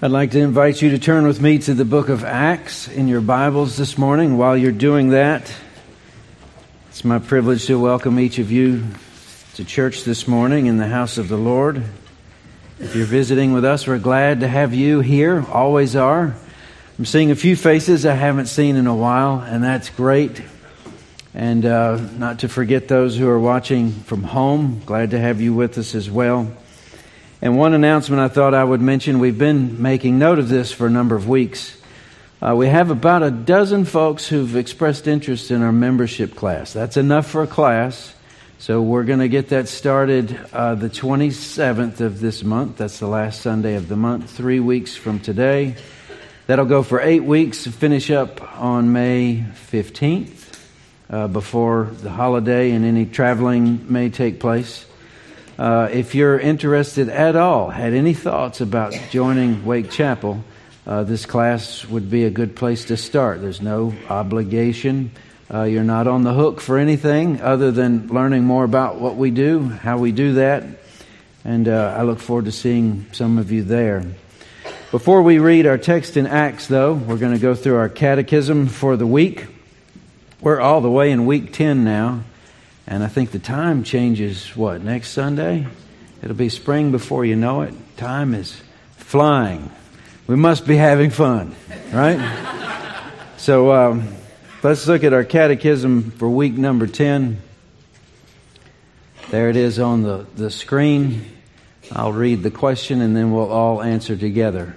[0.00, 3.08] I'd like to invite you to turn with me to the book of Acts in
[3.08, 4.38] your Bibles this morning.
[4.38, 5.52] While you're doing that,
[6.88, 8.84] it's my privilege to welcome each of you
[9.54, 11.82] to church this morning in the house of the Lord.
[12.78, 16.32] If you're visiting with us, we're glad to have you here, always are.
[16.96, 20.40] I'm seeing a few faces I haven't seen in a while, and that's great.
[21.34, 25.54] And uh, not to forget those who are watching from home, glad to have you
[25.54, 26.52] with us as well.
[27.40, 30.88] And one announcement I thought I would mention we've been making note of this for
[30.88, 31.76] a number of weeks.
[32.42, 36.72] Uh, we have about a dozen folks who've expressed interest in our membership class.
[36.72, 38.12] That's enough for a class.
[38.58, 42.78] So we're going to get that started uh, the 27th of this month.
[42.78, 45.76] That's the last Sunday of the month, three weeks from today.
[46.48, 50.58] That'll go for eight weeks, finish up on May 15th
[51.08, 54.87] uh, before the holiday and any traveling may take place.
[55.58, 60.44] Uh, if you're interested at all, had any thoughts about joining Wake Chapel,
[60.86, 63.40] uh, this class would be a good place to start.
[63.40, 65.10] There's no obligation.
[65.52, 69.32] Uh, you're not on the hook for anything other than learning more about what we
[69.32, 70.62] do, how we do that.
[71.44, 74.04] And uh, I look forward to seeing some of you there.
[74.92, 78.68] Before we read our text in Acts, though, we're going to go through our catechism
[78.68, 79.46] for the week.
[80.40, 82.22] We're all the way in week 10 now.
[82.90, 85.66] And I think the time changes, what, next Sunday?
[86.22, 87.74] It'll be spring before you know it.
[87.98, 88.58] Time is
[88.96, 89.70] flying.
[90.26, 91.54] We must be having fun,
[91.92, 93.12] right?
[93.36, 94.08] so um,
[94.62, 97.42] let's look at our catechism for week number 10.
[99.28, 101.26] There it is on the, the screen.
[101.92, 104.74] I'll read the question and then we'll all answer together.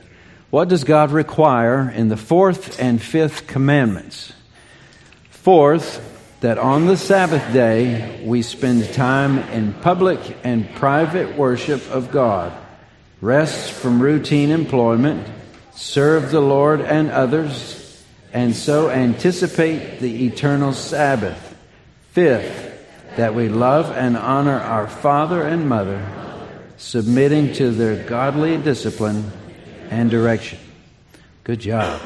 [0.50, 4.34] What does God require in the fourth and fifth commandments?
[5.30, 6.11] Fourth,
[6.42, 12.52] that on the Sabbath day we spend time in public and private worship of God,
[13.22, 15.28] rest from routine employment,
[15.76, 21.56] serve the Lord and others, and so anticipate the eternal Sabbath.
[22.12, 22.70] Fifth,
[23.18, 26.04] that we love and honor our father and mother,
[26.78, 29.32] submitting to their godly discipline
[29.92, 30.58] and direction.
[31.44, 32.02] Good job.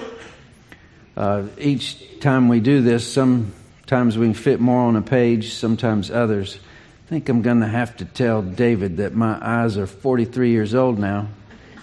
[1.16, 3.54] Uh, each time we do this, some
[3.88, 6.58] Times we can fit more on a page, sometimes others.
[7.06, 10.74] I think I'm going to have to tell David that my eyes are 43 years
[10.74, 11.28] old now,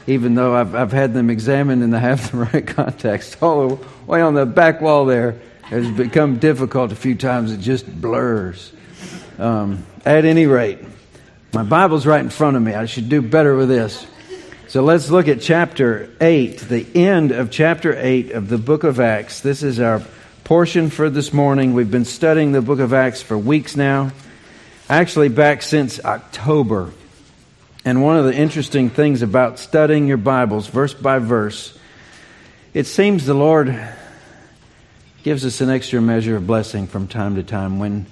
[0.08, 3.40] even though I've, I've had them examined and they have the right contacts.
[3.40, 7.52] All the way on the back wall there has become difficult a few times.
[7.52, 8.72] It just blurs.
[9.38, 10.80] Um, at any rate,
[11.52, 12.74] my Bible's right in front of me.
[12.74, 14.06] I should do better with this.
[14.66, 18.98] So let's look at chapter 8, the end of chapter 8 of the book of
[18.98, 19.40] Acts.
[19.40, 20.02] This is our
[20.52, 21.72] portion for this morning.
[21.72, 24.12] We've been studying the book of Acts for weeks now,
[24.86, 26.92] actually, back since October.
[27.86, 31.78] And one of the interesting things about studying your Bibles verse by verse,
[32.74, 33.74] it seems the Lord
[35.22, 38.04] gives us an extra measure of blessing from time to time when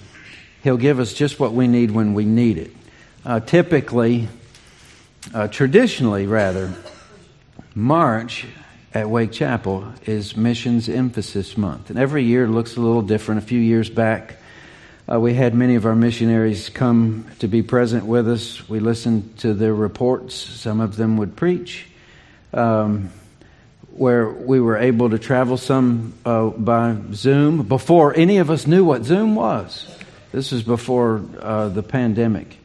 [0.64, 2.70] He'll give us just what we need when we need it.
[3.22, 4.28] Uh, typically,
[5.34, 6.72] uh, traditionally rather,
[7.74, 8.46] March
[8.92, 11.90] at Wake Chapel is Missions Emphasis Month.
[11.90, 13.42] And every year looks a little different.
[13.42, 14.36] A few years back,
[15.10, 18.68] uh, we had many of our missionaries come to be present with us.
[18.68, 20.34] We listened to their reports.
[20.34, 21.86] Some of them would preach.
[22.52, 23.10] Um,
[23.92, 28.84] where we were able to travel some uh, by Zoom before any of us knew
[28.84, 29.86] what Zoom was.
[30.32, 32.56] This was before uh, the pandemic.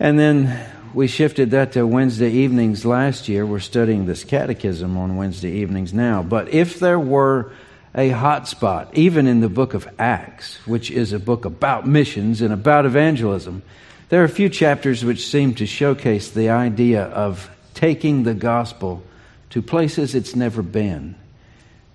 [0.00, 3.44] And then we shifted that to Wednesday evenings last year.
[3.44, 6.22] We're studying this catechism on Wednesday evenings now.
[6.22, 7.52] But if there were
[7.94, 12.40] a hot spot, even in the book of Acts, which is a book about missions
[12.40, 13.62] and about evangelism,
[14.08, 19.02] there are a few chapters which seem to showcase the idea of taking the gospel
[19.50, 21.14] to places it's never been.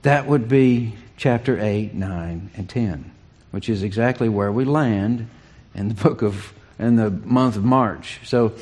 [0.04, 3.12] That would be chapter 8, 9, and 10,
[3.52, 5.28] which is exactly where we land
[5.74, 8.20] in the book of in the month of March.
[8.26, 8.54] So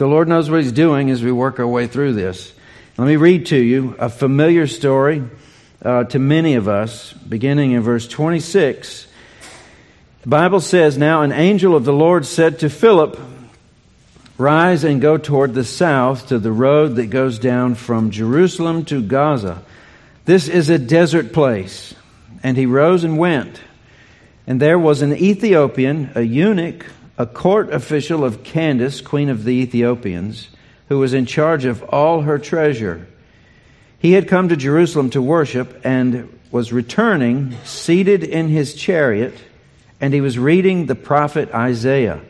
[0.00, 2.54] the Lord knows what He's doing as we work our way through this.
[2.96, 5.22] Let me read to you a familiar story
[5.84, 9.06] uh, to many of us, beginning in verse 26.
[10.22, 13.20] The Bible says, Now an angel of the Lord said to Philip,
[14.38, 19.02] Rise and go toward the south to the road that goes down from Jerusalem to
[19.02, 19.62] Gaza.
[20.24, 21.94] This is a desert place.
[22.42, 23.60] And he rose and went.
[24.46, 26.86] And there was an Ethiopian, a eunuch,
[27.20, 30.48] a court official of Candace, queen of the Ethiopians,
[30.88, 33.06] who was in charge of all her treasure.
[33.98, 39.34] He had come to Jerusalem to worship and was returning, seated in his chariot,
[40.00, 42.22] and he was reading the prophet Isaiah.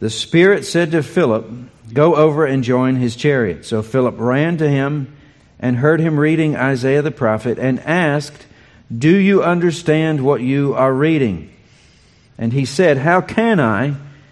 [0.00, 1.48] The Spirit said to Philip,
[1.90, 3.64] Go over and join his chariot.
[3.64, 5.16] So Philip ran to him
[5.58, 8.46] and heard him reading Isaiah the prophet and asked,
[8.94, 11.50] Do you understand what you are reading?
[12.36, 13.96] And he said, How can I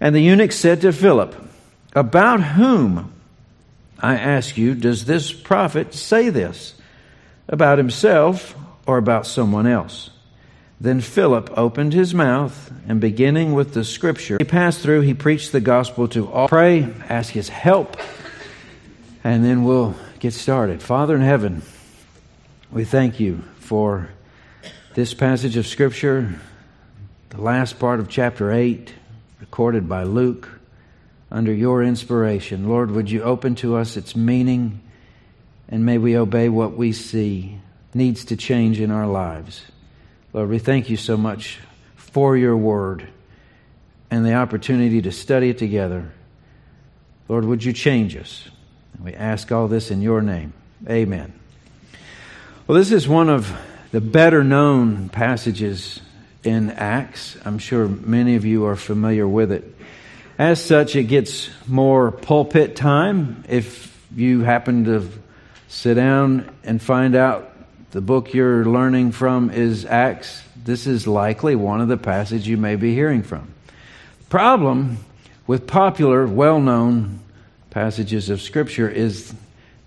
[0.00, 1.34] And the eunuch said to Philip,
[1.94, 3.12] About whom,
[3.98, 6.74] I ask you, does this prophet say this?
[7.48, 8.54] About himself
[8.86, 10.10] or about someone else?
[10.78, 15.52] Then Philip opened his mouth, and beginning with the scripture he passed through, he preached
[15.52, 16.48] the gospel to all.
[16.48, 17.96] Pray, ask his help,
[19.24, 20.82] and then we'll get started.
[20.82, 21.62] Father in heaven,
[22.70, 24.10] we thank you for
[24.92, 26.38] this passage of Scripture,
[27.30, 28.92] the last part of chapter 8,
[29.40, 30.48] recorded by Luke
[31.30, 32.68] under your inspiration.
[32.68, 34.80] Lord, would you open to us its meaning,
[35.68, 37.58] and may we obey what we see
[37.96, 39.62] needs to change in our lives.
[40.32, 41.58] Lord, we thank you so much
[41.96, 43.08] for your word
[44.10, 46.12] and the opportunity to study it together.
[47.28, 48.48] Lord, would you change us?
[49.02, 50.52] We ask all this in your name.
[50.88, 51.32] Amen.
[52.66, 53.56] Well, this is one of
[53.90, 56.00] the better known passages
[56.46, 57.36] in Acts.
[57.44, 59.64] I'm sure many of you are familiar with it.
[60.38, 63.44] As such, it gets more pulpit time.
[63.48, 65.08] If you happen to
[65.68, 67.52] sit down and find out
[67.90, 72.56] the book you're learning from is Acts, this is likely one of the passages you
[72.56, 73.52] may be hearing from.
[74.28, 74.98] Problem
[75.46, 77.20] with popular, well known
[77.70, 79.34] passages of Scripture is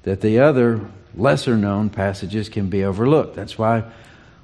[0.04, 0.82] that the other
[1.16, 3.36] lesser known passages can be overlooked.
[3.36, 3.84] That's why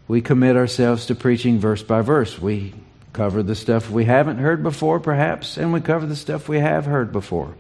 [0.08, 2.40] we commit ourselves to preaching verse by verse.
[2.40, 2.74] We
[3.14, 6.86] cover the stuff we haven't heard before, perhaps, and we cover the stuff we have
[6.86, 7.56] heard before.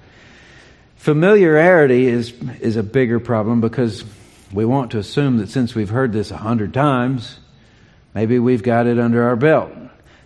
[0.98, 4.04] Familiarity is, is a bigger problem because
[4.52, 7.40] we want to assume that since we've heard this a hundred times,
[8.14, 9.72] maybe we've got it under our belt.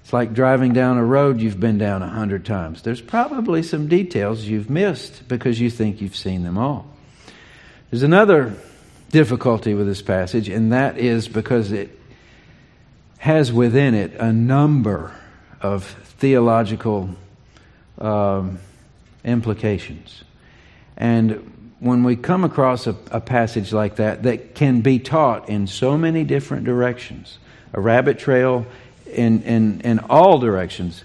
[0.01, 2.81] It's like driving down a road you've been down a hundred times.
[2.81, 6.88] There's probably some details you've missed because you think you've seen them all.
[7.92, 8.56] There's another
[9.12, 11.99] difficulty with this passage, and that is because it
[13.19, 15.13] has within it a number
[15.62, 17.10] of theological
[18.00, 18.60] um,
[19.24, 20.24] implications.
[20.95, 25.68] And when we come across a, a passage like that, that can be taught in
[25.68, 27.38] so many different directions,
[27.74, 28.66] a rabbit trail
[29.06, 31.04] in, in, in all directions.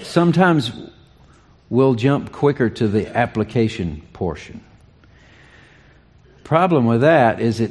[0.00, 0.72] Sometimes
[1.70, 4.62] we'll jump quicker to the application portion.
[6.44, 7.70] Problem with that is that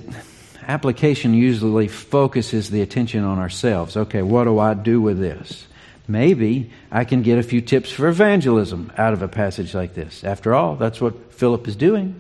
[0.71, 3.97] application usually focuses the attention on ourselves.
[3.97, 5.68] Okay, what do I do with this?
[6.07, 10.23] Maybe I can get a few tips for evangelism out of a passage like this.
[10.23, 12.19] After all, that's what Philip is doing.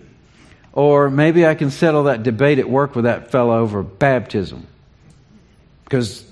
[0.73, 4.67] Or maybe I can settle that debate at work with that fellow over baptism.
[5.85, 6.23] Because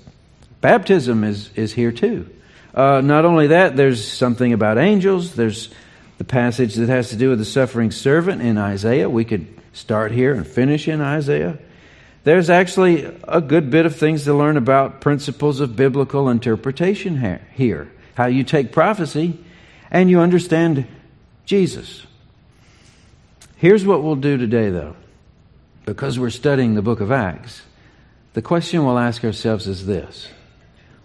[0.60, 2.28] baptism is, is here too.
[2.74, 5.34] Uh, not only that, there's something about angels.
[5.34, 5.70] There's
[6.18, 9.08] the passage that has to do with the suffering servant in Isaiah.
[9.08, 11.58] We could start here and finish in Isaiah.
[12.22, 17.90] There's actually a good bit of things to learn about principles of biblical interpretation here.
[18.14, 19.38] How you take prophecy
[19.90, 20.86] and you understand
[21.46, 22.06] Jesus.
[23.56, 24.96] Here's what we'll do today, though.
[25.86, 27.62] Because we're studying the book of Acts,
[28.34, 30.28] the question we'll ask ourselves is this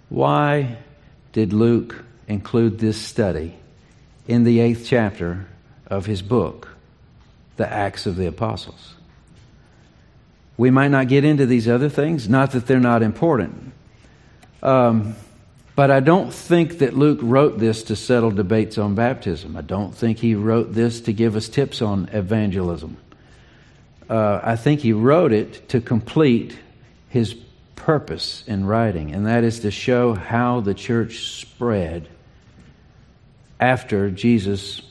[0.10, 0.78] Why
[1.32, 3.56] did Luke include this study
[4.28, 5.48] in the eighth chapter
[5.88, 6.70] of his book,
[7.56, 8.95] The Acts of the Apostles?
[10.58, 13.74] We might not get into these other things, not that they're not important.
[14.64, 15.16] Um,
[15.76, 19.58] but I don't think that Luke wrote this to settle debates on baptism.
[19.58, 22.96] I don't think he wrote this to give us tips on evangelism.
[24.10, 26.58] Uh, I think he wrote it to complete
[27.10, 27.36] his
[27.76, 32.08] purpose in writing, and that is to show how the church spread
[33.60, 34.82] after Jesus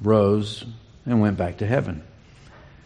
[0.00, 0.64] rose
[1.06, 2.02] and went back to heaven.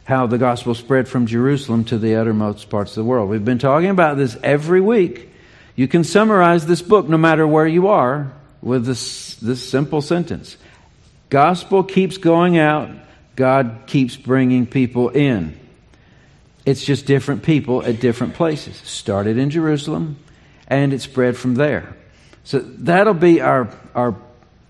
[0.09, 3.29] How the gospel spread from Jerusalem to the uttermost parts of the world.
[3.29, 5.29] We've been talking about this every week.
[5.77, 10.57] You can summarize this book no matter where you are with this, this simple sentence
[11.29, 12.89] Gospel keeps going out,
[13.37, 15.61] God keeps bringing people in.
[16.65, 18.79] It's just different people at different places.
[18.79, 20.17] Started in Jerusalem
[20.69, 21.95] and it spread from there.
[22.45, 24.17] So that'll be our, our,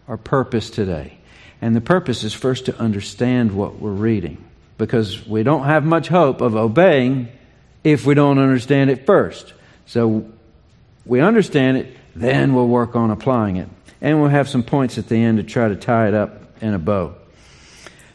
[0.08, 1.16] our purpose today.
[1.62, 4.44] And the purpose is first to understand what we're reading.
[4.78, 7.28] Because we don't have much hope of obeying
[7.84, 9.52] if we don't understand it first.
[9.86, 10.30] So
[11.04, 13.68] we understand it, then we'll work on applying it.
[14.00, 16.74] And we'll have some points at the end to try to tie it up in
[16.74, 17.14] a bow.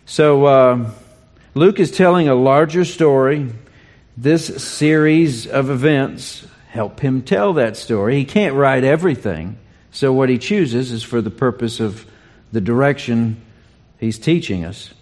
[0.05, 0.91] So uh,
[1.53, 3.51] Luke is telling a larger story.
[4.15, 8.15] This series of events help him tell that story.
[8.15, 9.57] He can't write everything.
[9.91, 12.05] So what he chooses is for the purpose of
[12.51, 13.41] the direction
[13.99, 14.93] he's teaching us.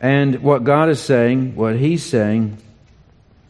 [0.00, 2.56] And what God is saying, what he's saying,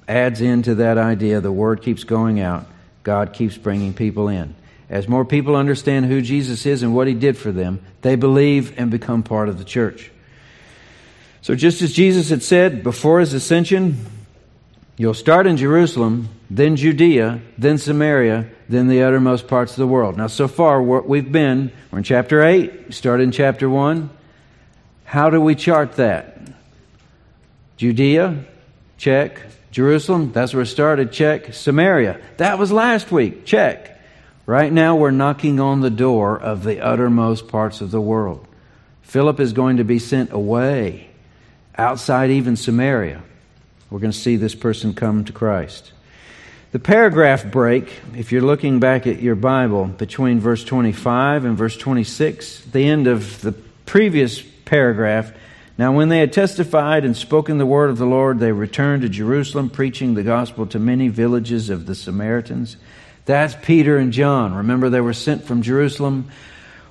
[0.08, 1.40] adds into that idea.
[1.40, 2.66] The word keeps going out.
[3.02, 4.54] God keeps bringing people in.
[4.88, 8.76] As more people understand who Jesus is and what he did for them, they believe
[8.78, 10.10] and become part of the church.
[11.42, 14.04] So, just as Jesus had said before his ascension,
[14.96, 20.16] you'll start in Jerusalem, then Judea, then Samaria, then the uttermost parts of the world.
[20.16, 24.10] Now, so far, what we've been, we're in chapter 8, started in chapter 1.
[25.04, 26.39] How do we chart that?
[27.80, 28.44] Judea,
[28.98, 29.40] check.
[29.70, 31.54] Jerusalem, that's where it started, check.
[31.54, 33.98] Samaria, that was last week, check.
[34.44, 38.46] Right now, we're knocking on the door of the uttermost parts of the world.
[39.00, 41.08] Philip is going to be sent away,
[41.74, 43.22] outside even Samaria.
[43.88, 45.92] We're going to see this person come to Christ.
[46.72, 51.78] The paragraph break, if you're looking back at your Bible, between verse 25 and verse
[51.78, 53.52] 26, the end of the
[53.86, 55.32] previous paragraph.
[55.80, 59.08] Now, when they had testified and spoken the word of the Lord, they returned to
[59.08, 62.76] Jerusalem, preaching the gospel to many villages of the Samaritans.
[63.24, 64.52] That's Peter and John.
[64.56, 66.30] Remember, they were sent from Jerusalem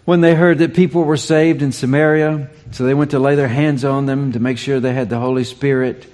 [0.06, 2.50] when they heard that people were saved in Samaria.
[2.72, 5.20] So they went to lay their hands on them to make sure they had the
[5.20, 6.12] Holy Spirit.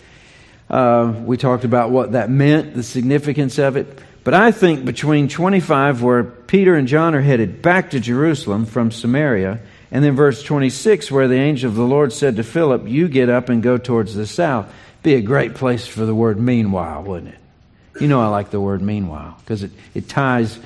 [0.70, 3.88] Uh, we talked about what that meant, the significance of it.
[4.26, 8.92] But I think between 25, where Peter and John are headed back to Jerusalem from
[8.92, 9.62] Samaria,
[9.96, 13.30] and then verse 26, where the angel of the Lord said to Philip, You get
[13.30, 14.70] up and go towards the south,
[15.04, 18.02] be a great place for the word meanwhile, wouldn't it?
[18.02, 20.60] You know I like the word meanwhile because it, it ties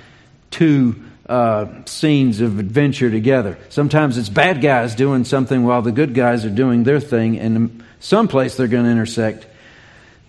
[0.50, 0.95] two
[1.27, 3.59] uh, scenes of adventure together.
[3.69, 7.83] Sometimes it's bad guys doing something while the good guys are doing their thing, and
[8.00, 9.45] someplace they're going to intersect.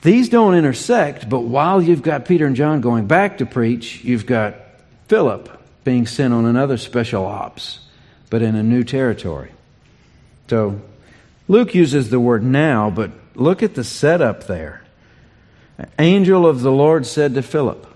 [0.03, 4.27] These don't intersect, but while you've got Peter and John going back to preach, you've
[4.27, 4.57] got
[5.09, 5.49] Philip
[5.85, 7.81] being sent on another special ops,
[8.31, 9.51] but in a new territory.
[10.49, 10.81] So
[11.49, 14.81] Luke uses the word now, but look at the setup there
[15.99, 17.87] angel of the Lord said to Philip.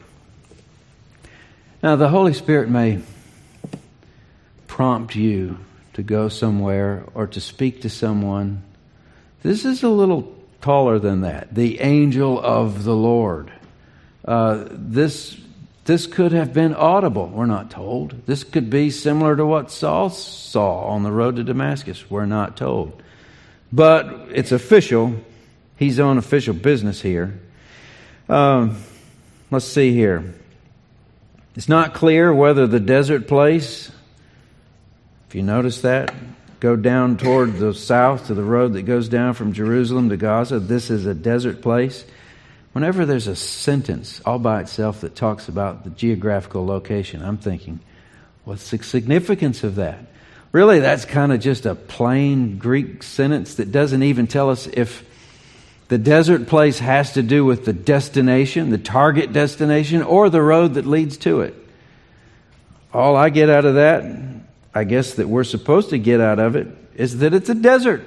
[1.82, 3.00] Now, the Holy Spirit may
[4.66, 5.58] prompt you
[5.94, 8.62] to go somewhere or to speak to someone.
[9.42, 11.54] This is a little taller than that.
[11.54, 13.52] The angel of the Lord.
[14.24, 15.38] Uh, this,
[15.84, 17.26] this could have been audible.
[17.28, 18.26] We're not told.
[18.26, 22.10] This could be similar to what Saul saw on the road to Damascus.
[22.10, 23.02] We're not told.
[23.72, 25.14] But it's official.
[25.76, 27.38] He's on official business here.
[28.28, 28.78] Um,
[29.50, 30.34] let's see here.
[31.54, 33.90] It's not clear whether the desert place,
[35.28, 36.14] if you notice that,
[36.60, 40.60] go down toward the south to the road that goes down from Jerusalem to Gaza.
[40.60, 42.04] This is a desert place.
[42.74, 47.78] Whenever there's a sentence all by itself that talks about the geographical location, I'm thinking,
[48.44, 50.00] what's the significance of that?
[50.50, 55.04] Really, that's kind of just a plain Greek sentence that doesn't even tell us if
[55.86, 60.74] the desert place has to do with the destination, the target destination, or the road
[60.74, 61.54] that leads to it.
[62.92, 64.04] All I get out of that,
[64.74, 66.66] I guess that we're supposed to get out of it,
[66.96, 68.04] is that it's a desert.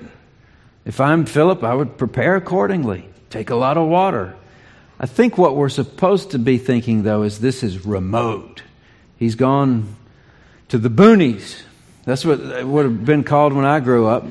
[0.84, 4.37] If I'm Philip, I would prepare accordingly, take a lot of water.
[5.00, 8.64] I think what we're supposed to be thinking, though, is this is remote.
[9.18, 9.96] He's gone
[10.70, 11.62] to the boonies.
[12.06, 14.26] That's what it would have been called when I grew up.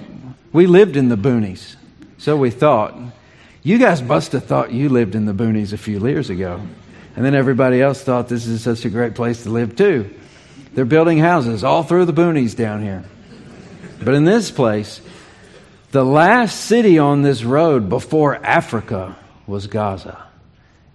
[0.52, 1.76] We lived in the boonies,
[2.18, 2.98] so we thought.
[3.62, 6.60] You guys must have thought you lived in the boonies a few years ago.
[7.14, 10.14] And then everybody else thought this is such a great place to live too.
[10.74, 13.04] They're building houses all through the boonies down here.
[14.02, 15.00] But in this place,
[15.90, 20.25] the last city on this road before Africa was Gaza.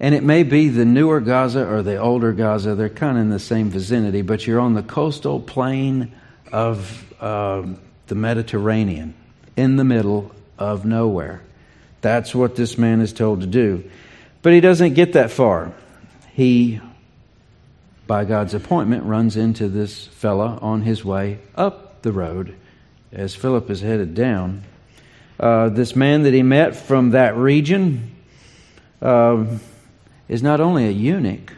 [0.02, 2.74] And it may be the newer Gaza or the older Gaza.
[2.74, 6.12] They're kind of in the same vicinity, but you're on the coastal plain
[6.52, 7.68] of uh,
[8.08, 9.14] the Mediterranean,
[9.56, 11.44] in the middle of nowhere.
[12.02, 13.84] That's what this man is told to do.
[14.42, 15.72] But he doesn't get that far.
[16.34, 16.82] He,
[18.08, 22.56] by God's appointment, runs into this fella on his way up the road
[23.12, 24.64] as Philip is headed down.
[25.40, 28.16] Uh, this man that he met from that region
[29.00, 29.46] uh,
[30.32, 31.52] is not only a eunuch,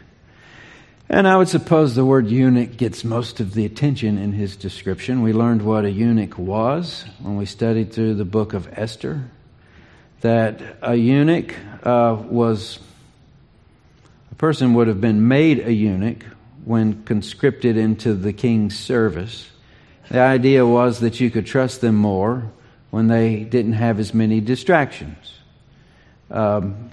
[1.08, 5.22] and I would suppose the word eunuch gets most of the attention in his description.
[5.22, 9.30] We learned what a eunuch was when we studied through the book of Esther
[10.22, 11.54] that a eunuch
[11.84, 12.80] uh, was
[14.32, 16.24] a person would have been made a eunuch
[16.64, 19.48] when conscripted into the king's service.
[20.10, 22.50] The idea was that you could trust them more
[22.90, 25.38] when they didn't have as many distractions.
[26.28, 26.90] Um,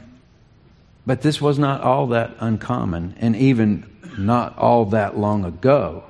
[1.06, 3.86] but this was not all that uncommon, and even
[4.18, 6.04] not all that long ago,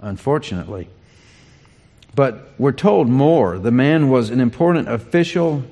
[0.00, 0.88] unfortunately.
[2.14, 3.58] But we're told more.
[3.58, 5.64] The man was an important official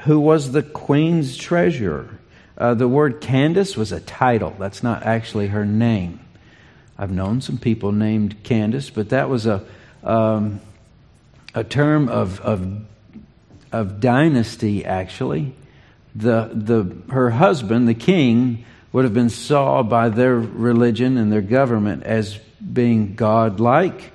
[0.00, 2.18] who was the queen's treasurer.
[2.56, 6.20] Uh, the word Candace was a title, that's not actually her name.
[6.98, 9.64] I've known some people named Candace, but that was a,
[10.02, 10.60] um,
[11.54, 12.84] a term of, of,
[13.70, 15.54] of dynasty, actually.
[16.18, 21.42] The, the, her husband, the king, would have been saw by their religion and their
[21.42, 22.38] government as
[22.72, 24.12] being godlike,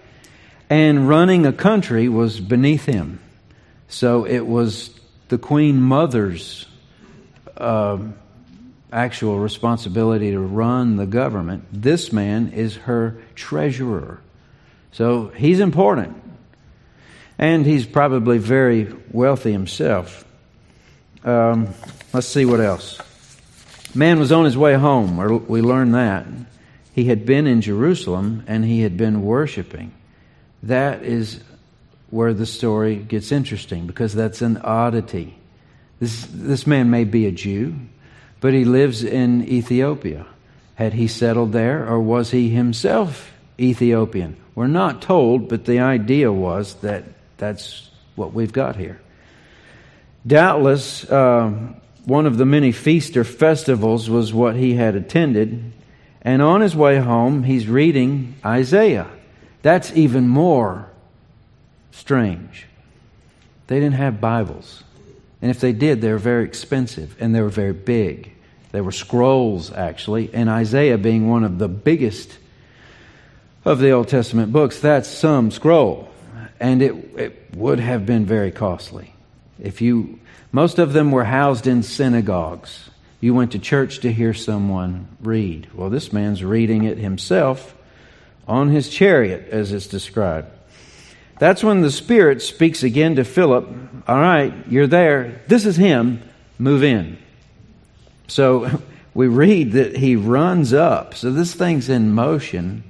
[0.69, 3.19] and running a country was beneath him.
[3.87, 4.89] So it was
[5.29, 6.65] the queen mother's
[7.55, 7.99] uh,
[8.91, 11.65] actual responsibility to run the government.
[11.71, 14.19] This man is her treasurer.
[14.91, 16.21] So he's important.
[17.37, 20.25] And he's probably very wealthy himself.
[21.23, 21.73] Um,
[22.13, 22.99] let's see what else.
[23.95, 25.19] Man was on his way home.
[25.19, 26.25] or We learn that.
[26.93, 29.93] He had been in Jerusalem and he had been worshiping.
[30.63, 31.39] That is
[32.09, 35.35] where the story gets interesting because that's an oddity.
[35.99, 37.75] This, this man may be a Jew,
[38.39, 40.25] but he lives in Ethiopia.
[40.75, 44.37] Had he settled there or was he himself Ethiopian?
[44.55, 47.05] We're not told, but the idea was that
[47.37, 48.99] that's what we've got here.
[50.25, 51.51] Doubtless, uh,
[52.05, 55.73] one of the many feast or festivals was what he had attended.
[56.21, 59.09] And on his way home, he's reading Isaiah.
[59.61, 60.89] That's even more
[61.91, 62.67] strange.
[63.67, 64.83] They didn't have Bibles.
[65.41, 68.31] And if they did, they were very expensive and they were very big.
[68.71, 72.37] They were scrolls, actually, and Isaiah being one of the biggest
[73.65, 76.09] of the Old Testament books, that's some scroll.
[76.59, 79.13] And it, it would have been very costly.
[79.61, 80.19] If you
[80.53, 82.91] most of them were housed in synagogues.
[83.19, 85.67] You went to church to hear someone read.
[85.73, 87.75] Well, this man's reading it himself
[88.47, 90.47] on his chariot, as it's described.
[91.39, 93.67] That's when the Spirit speaks again to Philip.
[94.07, 95.41] All right, you're there.
[95.47, 96.21] This is him.
[96.59, 97.17] Move in.
[98.27, 98.79] So
[99.15, 101.15] we read that he runs up.
[101.15, 102.83] So this thing's in motion.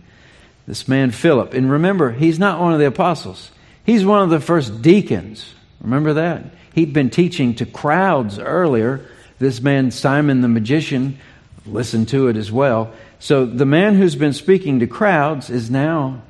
[0.68, 1.54] This man, Philip.
[1.54, 3.52] And remember, he's not one of the apostles,
[3.86, 5.54] he's one of the first deacons.
[5.84, 6.46] Remember that?
[6.74, 9.06] He'd been teaching to crowds earlier.
[9.38, 11.20] This man, Simon the magician,
[11.66, 12.94] listened to it as well.
[13.20, 16.22] So the man who's been speaking to crowds is now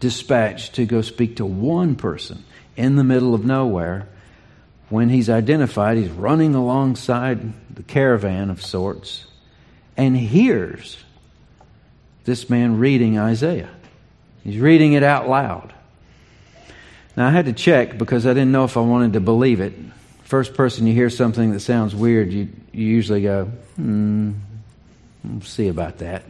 [0.00, 2.44] dispatched to go speak to one person
[2.76, 4.08] in the middle of nowhere.
[4.88, 9.26] When he's identified, he's running alongside the caravan of sorts
[9.96, 10.98] and hears
[12.24, 13.70] this man reading Isaiah.
[14.44, 15.72] He's reading it out loud.
[17.16, 19.72] Now, I had to check because I didn't know if I wanted to believe it.
[20.24, 23.44] First person you hear something that sounds weird, you, you usually go,
[23.76, 24.32] hmm,
[25.24, 26.24] we'll see about that.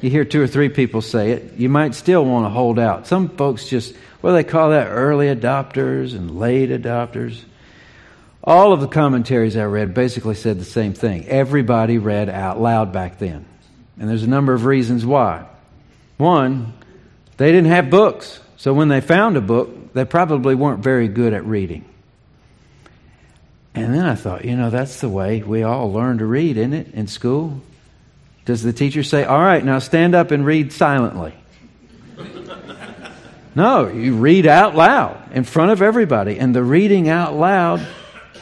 [0.00, 3.06] You hear two or three people say it, you might still want to hold out.
[3.06, 7.40] Some folks just, well, they call that early adopters and late adopters.
[8.44, 11.26] All of the commentaries I read basically said the same thing.
[11.26, 13.46] Everybody read out loud back then.
[13.98, 15.46] And there's a number of reasons why.
[16.18, 16.74] One,
[17.38, 18.40] they didn't have books.
[18.56, 21.82] So when they found a book, they probably weren't very good at reading.
[23.74, 26.74] And then I thought, you know, that's the way we all learn to read, isn't
[26.74, 27.62] it, in school?
[28.44, 31.32] Does the teacher say, all right, now stand up and read silently?
[33.54, 36.38] no, you read out loud in front of everybody.
[36.38, 37.80] And the reading out loud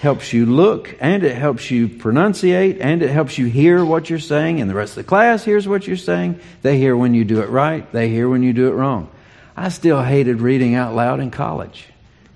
[0.01, 4.19] helps you look and it helps you pronunciate and it helps you hear what you're
[4.19, 4.61] saying.
[4.61, 6.41] And the rest of the class hears what you're saying.
[6.63, 9.09] They hear when you do it right, they hear when you do it wrong.
[9.57, 11.87] I still hated reading out loud in college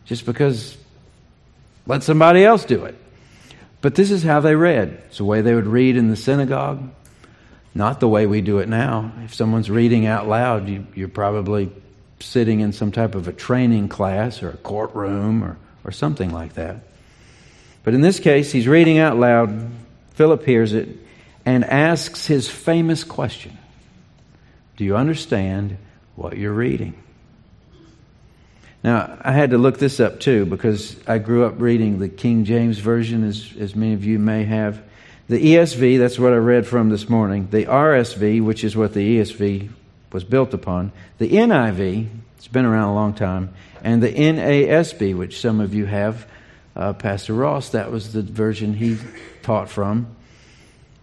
[0.04, 0.76] just because
[1.86, 2.96] let somebody else do it.
[3.80, 5.02] But this is how they read.
[5.06, 6.90] It's the way they would read in the synagogue,
[7.74, 9.12] not the way we do it now.
[9.24, 11.70] If someone's reading out loud, you, you're probably
[12.20, 16.54] sitting in some type of a training class or a courtroom or, or something like
[16.54, 16.78] that.
[17.84, 19.70] But in this case, he's reading out loud.
[20.14, 20.88] Philip hears it
[21.46, 23.56] and asks his famous question
[24.76, 25.78] Do you understand
[26.16, 26.94] what you're reading?
[28.84, 32.44] Now, I had to look this up too because I grew up reading the King
[32.44, 34.82] James Version, as, as many of you may have.
[35.28, 37.48] The ESV, that's what I read from this morning.
[37.50, 39.68] The RSV, which is what the ESV
[40.12, 40.92] was built upon.
[41.18, 43.52] The NIV, it's been around a long time.
[43.82, 46.26] And the NASB, which some of you have.
[46.78, 48.96] uh, Pastor Ross, that was the version he
[49.42, 50.06] taught from.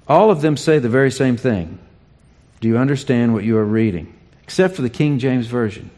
[0.07, 1.77] All of them say the very same thing.
[2.61, 4.13] Do you understand what you are reading?
[4.43, 5.91] Except for the King James Version.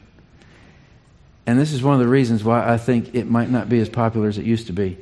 [1.47, 3.87] And this is one of the reasons why I think it might not be as
[3.87, 4.97] popular as it used to be.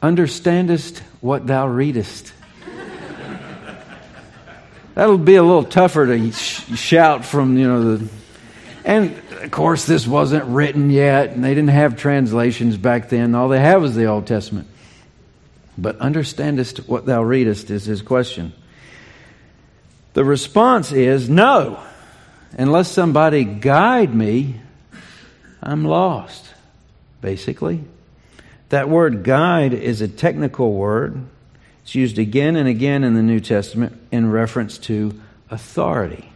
[0.00, 2.32] Understandest what thou readest.
[4.94, 8.08] That'll be a little tougher to sh- shout from, you know, the.
[8.84, 13.34] And of course, this wasn't written yet, and they didn't have translations back then.
[13.34, 14.68] All they had was the Old Testament.
[15.76, 18.52] But understandest what thou readest is his question.
[20.14, 21.82] The response is no.
[22.56, 24.60] Unless somebody guide me,
[25.66, 26.54] I'm lost,
[27.20, 27.82] basically.
[28.68, 31.20] That word guide is a technical word.
[31.82, 36.30] It's used again and again in the New Testament in reference to authority.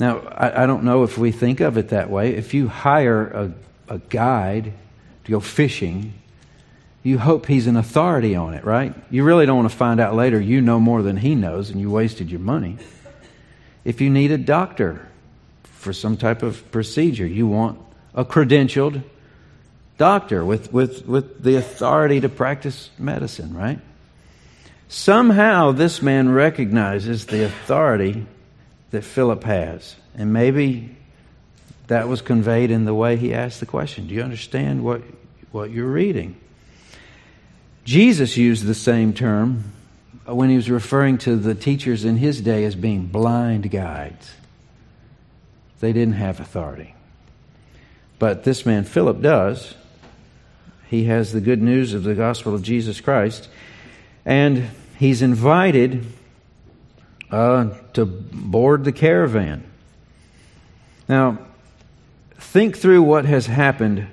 [0.00, 2.34] Now, I, I don't know if we think of it that way.
[2.34, 4.72] If you hire a, a guide
[5.24, 6.14] to go fishing,
[7.04, 8.92] you hope he's an authority on it, right?
[9.08, 11.80] You really don't want to find out later you know more than he knows and
[11.80, 12.76] you wasted your money.
[13.84, 15.08] If you need a doctor
[15.64, 17.78] for some type of procedure, you want
[18.14, 19.02] a credentialed
[19.98, 23.80] doctor with, with, with the authority to practice medicine, right?
[24.88, 28.26] Somehow this man recognizes the authority
[28.90, 29.96] that Philip has.
[30.14, 30.96] And maybe
[31.88, 34.06] that was conveyed in the way he asked the question.
[34.06, 35.02] Do you understand what,
[35.50, 36.36] what you're reading?
[37.84, 39.72] Jesus used the same term
[40.26, 44.30] when he was referring to the teachers in his day as being blind guides.
[45.84, 46.94] They didn't have authority.
[48.18, 49.74] But this man, Philip, does.
[50.88, 53.50] He has the good news of the gospel of Jesus Christ.
[54.24, 56.06] And he's invited
[57.30, 59.62] uh, to board the caravan.
[61.06, 61.36] Now,
[62.38, 64.06] think through what has happened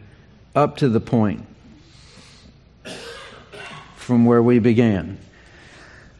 [0.53, 1.45] up to the point
[3.95, 5.19] from where we began.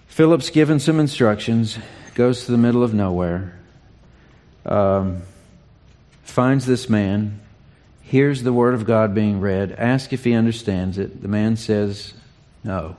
[0.08, 1.78] Philip's given some instructions,
[2.16, 3.60] goes to the middle of nowhere,
[4.66, 5.24] um,
[6.24, 7.42] finds this man,
[8.02, 11.22] hears the word of God being read, asks if he understands it.
[11.22, 12.14] The man says,
[12.64, 12.96] No,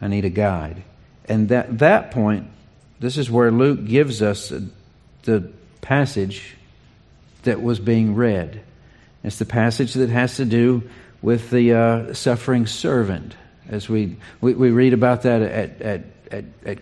[0.00, 0.82] I need a guide.
[1.28, 2.48] And at that point,
[3.00, 4.52] this is where Luke gives us
[5.22, 6.56] the passage
[7.42, 8.62] that was being read.
[9.22, 10.88] It's the passage that has to do
[11.20, 13.34] with the uh, suffering servant.
[13.68, 16.78] As we, we, we, read about that at, at, at, at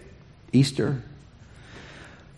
[0.53, 1.03] Easter,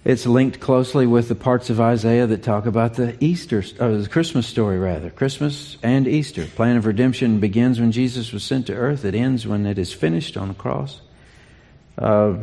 [0.07, 4.09] it's linked closely with the parts of Isaiah that talk about the Easter, or the
[4.09, 5.11] Christmas story, rather.
[5.11, 6.47] Christmas and Easter.
[6.47, 9.05] Plan of redemption begins when Jesus was sent to earth.
[9.05, 11.01] It ends when it is finished on the cross.
[11.99, 12.35] Uh,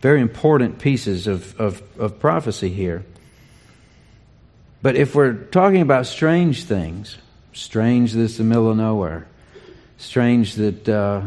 [0.00, 3.04] very important pieces of, of, of prophecy here.
[4.80, 7.18] But if we're talking about strange things,
[7.52, 9.26] strange that it's the middle of nowhere,
[9.98, 11.20] strange that uh,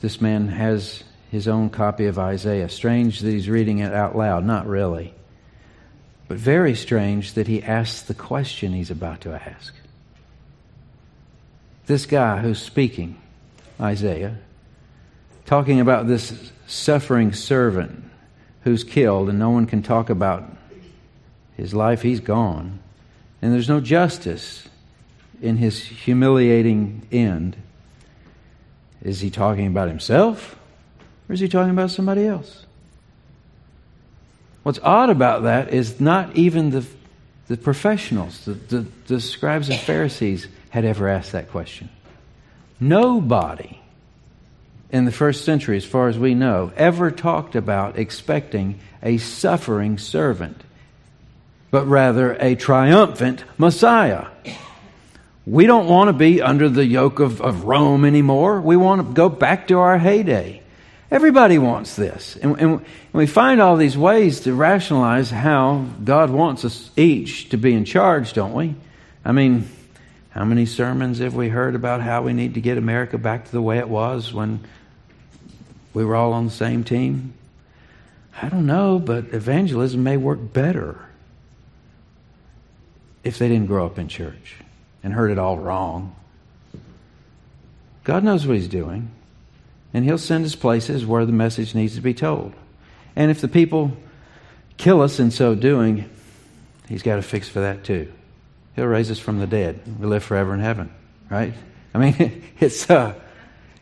[0.00, 2.68] this man has his own copy of Isaiah.
[2.68, 4.44] Strange that he's reading it out loud.
[4.44, 5.14] Not really.
[6.28, 9.74] But very strange that he asks the question he's about to ask.
[11.86, 13.20] This guy who's speaking,
[13.80, 14.36] Isaiah,
[15.44, 18.02] talking about this suffering servant
[18.62, 20.44] who's killed and no one can talk about
[21.56, 22.80] his life, he's gone.
[23.40, 24.68] And there's no justice
[25.40, 27.56] in his humiliating end.
[29.02, 30.58] Is he talking about himself?
[31.28, 32.64] Or is he talking about somebody else?
[34.62, 36.86] What's odd about that is not even the,
[37.48, 41.88] the professionals, the, the, the scribes and Pharisees, had ever asked that question.
[42.80, 43.78] Nobody
[44.90, 49.98] in the first century, as far as we know, ever talked about expecting a suffering
[49.98, 50.62] servant,
[51.70, 54.26] but rather a triumphant Messiah.
[55.44, 58.60] We don't want to be under the yoke of, of Rome anymore.
[58.60, 60.62] We want to go back to our heyday.
[61.10, 62.36] Everybody wants this.
[62.36, 67.56] And, and, we find all these ways to rationalize how God wants us each to
[67.56, 68.74] be in charge, don't we?
[69.24, 69.68] I mean,
[70.30, 73.52] how many sermons have we heard about how we need to get America back to
[73.52, 74.60] the way it was when
[75.94, 77.32] we were all on the same team?
[78.42, 81.00] I don't know, but evangelism may work better
[83.24, 84.56] if they didn't grow up in church
[85.02, 86.14] and heard it all wrong.
[88.04, 89.10] God knows what He's doing
[89.96, 92.52] and He'll send us places where the message needs to be told.
[93.16, 93.96] And if the people
[94.76, 96.10] kill us in so doing,
[96.86, 98.12] He's got a fix for that too.
[98.74, 99.80] He'll raise us from the dead.
[99.98, 100.92] We live forever in heaven,
[101.30, 101.54] right?
[101.94, 103.14] I mean, it's, uh,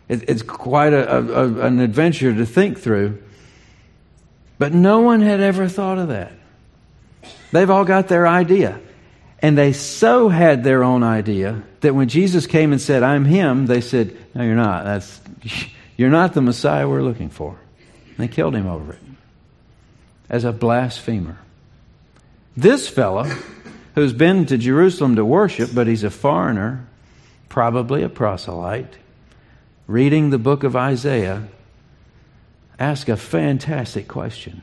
[0.08, 3.20] it, it's quite a, a, an adventure to think through.
[4.56, 6.30] But no one had ever thought of that.
[7.50, 8.80] They've all got their idea.
[9.40, 13.66] And they so had their own idea that when Jesus came and said, I'm him,
[13.66, 14.84] they said, No, you're not.
[14.84, 15.20] That's,
[15.96, 17.56] you're not the Messiah we're looking for.
[18.16, 19.00] And they killed him over it
[20.28, 21.38] as a blasphemer.
[22.56, 23.24] This fellow,
[23.94, 26.86] who's been to Jerusalem to worship, but he's a foreigner,
[27.48, 28.94] probably a proselyte,
[29.86, 31.48] reading the book of Isaiah,
[32.78, 34.62] asks a fantastic question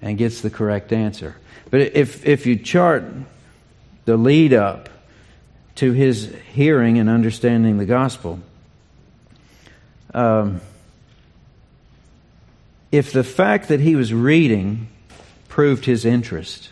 [0.00, 1.36] and gets the correct answer.
[1.70, 3.04] But if, if you chart
[4.04, 4.88] the lead up
[5.76, 8.40] to his hearing and understanding the gospel.
[10.14, 10.60] Um,
[12.90, 14.88] if the fact that he was reading
[15.48, 16.70] proved his interest,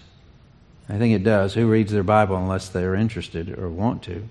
[0.88, 1.54] I think it does.
[1.54, 4.28] Who reads their Bible unless they're interested or want to?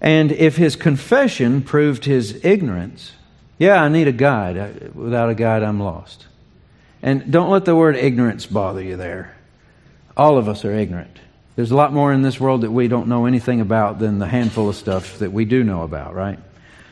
[0.00, 3.12] And if his confession proved his ignorance,
[3.58, 4.94] yeah, I need a guide.
[4.94, 6.26] Without a guide, I'm lost.
[7.02, 9.36] And don't let the word ignorance bother you there.
[10.16, 11.18] All of us are ignorant.
[11.56, 14.28] There's a lot more in this world that we don't know anything about than the
[14.28, 16.38] handful of stuff that we do know about, right?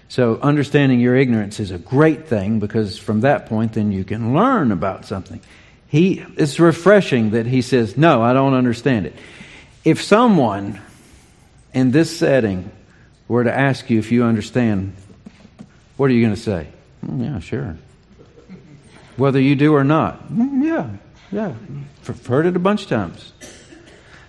[0.09, 4.35] So understanding your ignorance is a great thing because from that point then you can
[4.35, 5.41] learn about something.
[5.89, 9.15] He it's refreshing that he says, "No, I don't understand it."
[9.85, 10.81] If someone
[11.73, 12.71] in this setting
[13.29, 14.93] were to ask you if you understand,
[15.97, 16.67] what are you going to say?
[17.05, 17.77] Mm, yeah, sure.
[19.17, 20.29] Whether you do or not.
[20.29, 20.89] Mm, yeah,
[21.33, 21.53] yeah.
[22.09, 23.33] I've heard it a bunch of times.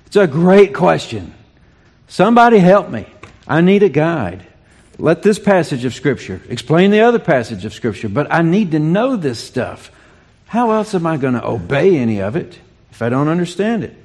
[0.06, 1.34] It's a great question.
[2.08, 3.06] Somebody help me.
[3.48, 4.46] I need a guide.
[5.00, 8.80] Let this passage of Scripture explain the other passage of Scripture, but I need to
[8.80, 9.92] know this stuff.
[10.48, 12.58] How else am I going to obey any of it
[12.92, 13.96] if I don't understand it?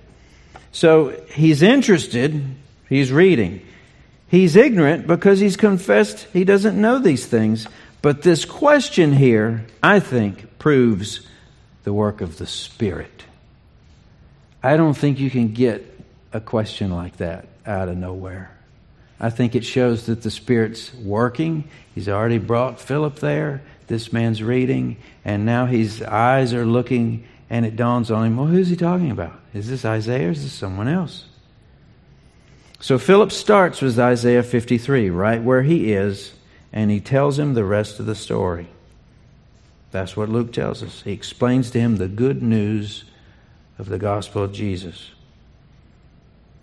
[0.70, 2.44] So he's interested,
[2.88, 3.66] he's reading.
[4.28, 7.66] He's ignorant because he's confessed he doesn't know these things.
[8.00, 11.20] But this question here, I think, proves
[11.84, 13.24] the work of the Spirit.
[14.62, 15.88] I don't think you can get
[16.32, 18.50] a question like that out of nowhere.
[19.22, 21.64] I think it shows that the Spirit's working.
[21.94, 23.62] He's already brought Philip there.
[23.86, 28.46] This man's reading, and now his eyes are looking, and it dawns on him well,
[28.46, 29.38] who's he talking about?
[29.54, 31.26] Is this Isaiah or is this someone else?
[32.80, 36.32] So Philip starts with Isaiah 53, right where he is,
[36.72, 38.66] and he tells him the rest of the story.
[39.92, 41.02] That's what Luke tells us.
[41.02, 43.04] He explains to him the good news
[43.78, 45.10] of the gospel of Jesus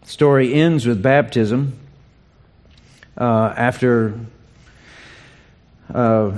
[0.01, 1.77] The story ends with baptism.
[3.19, 4.17] Uh, after,
[5.93, 6.31] uh,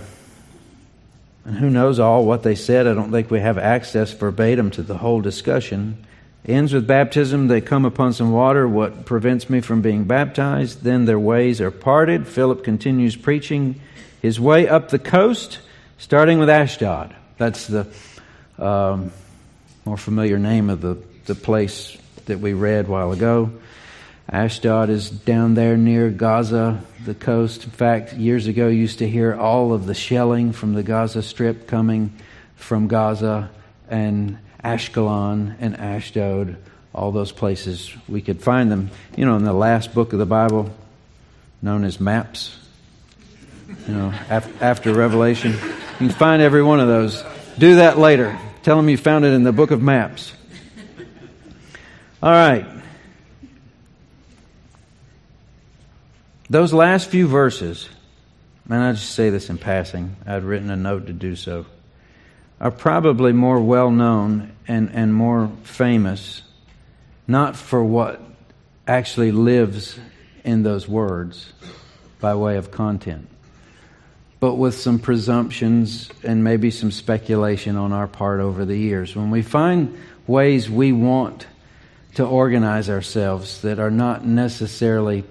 [1.45, 2.87] and who knows all what they said?
[2.87, 6.03] I don't think we have access verbatim to the whole discussion.
[6.43, 7.47] ends with baptism.
[7.47, 8.67] They come upon some water.
[8.67, 10.81] What prevents me from being baptized?
[10.81, 12.27] Then their ways are parted.
[12.27, 13.79] Philip continues preaching
[14.19, 15.59] his way up the coast,
[15.99, 17.13] starting with Ashdod.
[17.37, 17.85] That's the
[18.57, 19.11] um,
[19.85, 23.51] more familiar name of the, the place that we read a while ago.
[24.31, 27.65] Ashdod is down there near Gaza, the coast.
[27.65, 31.21] In fact, years ago, you used to hear all of the shelling from the Gaza
[31.21, 32.13] Strip coming
[32.55, 33.49] from Gaza
[33.89, 36.55] and Ashkelon and Ashdod,
[36.95, 37.93] all those places.
[38.07, 40.73] We could find them, you know, in the last book of the Bible,
[41.61, 42.57] known as maps.
[43.87, 45.57] You know, after Revelation, you
[45.97, 47.21] can find every one of those.
[47.57, 48.37] Do that later.
[48.63, 50.33] Tell them you found it in the book of maps.
[52.23, 52.65] All right.
[56.51, 57.87] Those last few verses,
[58.69, 61.65] and I just say this in passing, I'd written a note to do so,
[62.59, 66.41] are probably more well known and, and more famous,
[67.25, 68.19] not for what
[68.85, 69.97] actually lives
[70.43, 71.53] in those words
[72.19, 73.29] by way of content,
[74.41, 79.15] but with some presumptions and maybe some speculation on our part over the years.
[79.15, 81.47] When we find ways we want
[82.15, 85.23] to organize ourselves that are not necessarily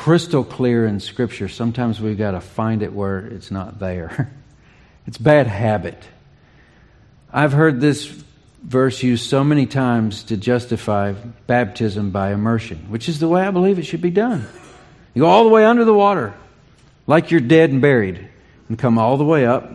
[0.00, 4.32] crystal clear in Scripture, sometimes we've got to find it where it's not there.
[5.06, 6.02] it's bad habit.
[7.30, 8.06] I've heard this
[8.62, 11.12] verse used so many times to justify
[11.46, 14.46] baptism by immersion, which is the way I believe it should be done.
[15.12, 16.32] You go all the way under the water,
[17.06, 18.26] like you're dead and buried,
[18.70, 19.70] and come all the way up,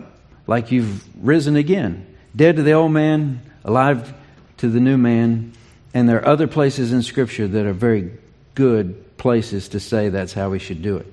[0.47, 2.03] like you've risen again.
[2.35, 4.11] Dead to the old man, alive
[4.57, 5.53] to the new man.
[5.93, 8.09] And there are other places in Scripture that are very
[8.55, 11.11] good places to say that's how we should do it.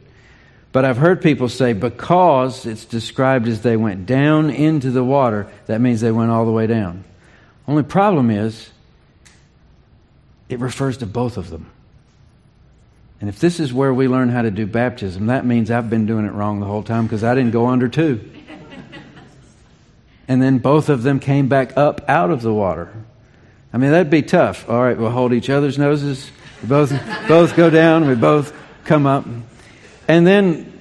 [0.72, 5.48] But I've heard people say because it's described as they went down into the water,
[5.66, 7.04] that means they went all the way down.
[7.68, 8.70] Only problem is,
[10.48, 11.70] it refers to both of them.
[13.20, 16.06] And if this is where we learn how to do baptism, that means I've been
[16.06, 18.28] doing it wrong the whole time because I didn't go under too.
[20.26, 22.92] and then both of them came back up out of the water.
[23.72, 24.68] I mean, that'd be tough.
[24.68, 26.30] All right, we'll hold each other's noses.
[26.62, 26.92] We both,
[27.28, 28.06] both go down.
[28.06, 29.26] We both come up.
[30.06, 30.72] And then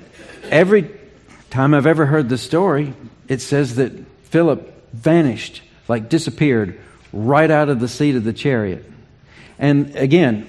[0.44, 0.90] every
[1.50, 2.94] time I've ever heard the story,
[3.28, 3.92] it says that
[4.26, 6.80] Philip vanished, like disappeared,
[7.12, 8.86] right out of the seat of the chariot.
[9.58, 10.48] And again,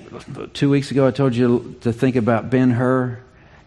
[0.55, 3.19] two weeks ago I told you to think about Ben Hur.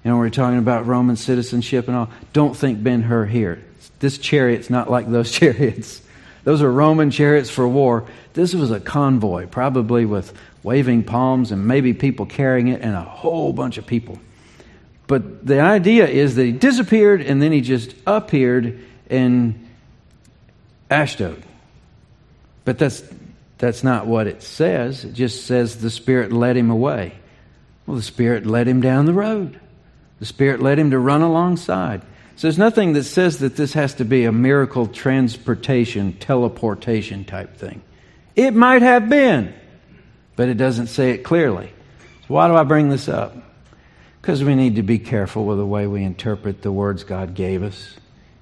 [0.04, 2.10] You know, we are talking about Roman citizenship and all.
[2.34, 3.64] Don't think Ben Hur here.
[4.00, 6.02] This chariot's not like those chariots.
[6.46, 8.08] Those are Roman chariots for war.
[8.34, 10.32] This was a convoy, probably with
[10.64, 14.20] waving palms and maybe people carrying it and a whole bunch of people.
[15.08, 18.80] But the idea is that he disappeared and then he just appeared
[19.10, 19.68] in
[20.90, 21.42] Ashdod.
[22.64, 23.04] But that's,
[23.58, 25.04] that's not what it says.
[25.04, 27.16] It just says the Spirit led him away.
[27.88, 29.60] Well, the Spirit led him down the road,
[30.20, 32.04] the Spirit led him to run alongside.
[32.36, 37.56] So there's nothing that says that this has to be a miracle transportation, teleportation type
[37.56, 37.82] thing.
[38.36, 39.54] It might have been,
[40.36, 41.72] but it doesn't say it clearly.
[42.28, 43.36] So why do I bring this up?
[44.22, 47.64] Because we need to be careful with the way we interpret the words God gave
[47.64, 47.96] us.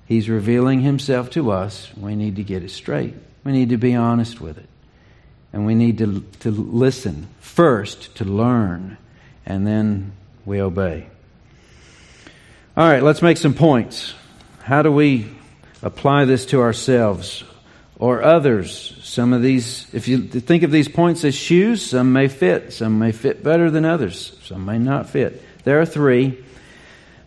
[0.07, 1.91] He's revealing Himself to us.
[1.95, 3.13] We need to get it straight.
[3.43, 4.69] We need to be honest with it.
[5.51, 8.97] And we need to, to listen first to learn,
[9.45, 10.13] and then
[10.45, 11.07] we obey.
[12.75, 14.15] All right, let's make some points.
[14.63, 15.29] How do we
[15.83, 17.43] apply this to ourselves
[17.99, 18.97] or others?
[19.03, 22.73] Some of these, if you think of these points as shoes, some may fit.
[22.73, 24.35] Some may fit better than others.
[24.45, 25.43] Some may not fit.
[25.65, 26.43] There are three.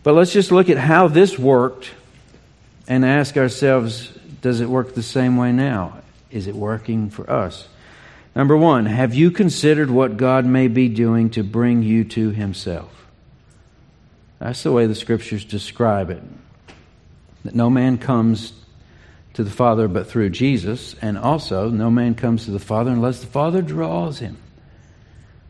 [0.03, 1.91] But let's just look at how this worked
[2.85, 6.01] and ask ourselves does it work the same way now?
[6.29, 7.69] Is it working for us?
[8.35, 13.06] Number one, have you considered what God may be doing to bring you to Himself?
[14.39, 16.21] That's the way the scriptures describe it.
[17.43, 18.53] That no man comes
[19.33, 23.19] to the Father but through Jesus, and also no man comes to the Father unless
[23.19, 24.37] the Father draws him.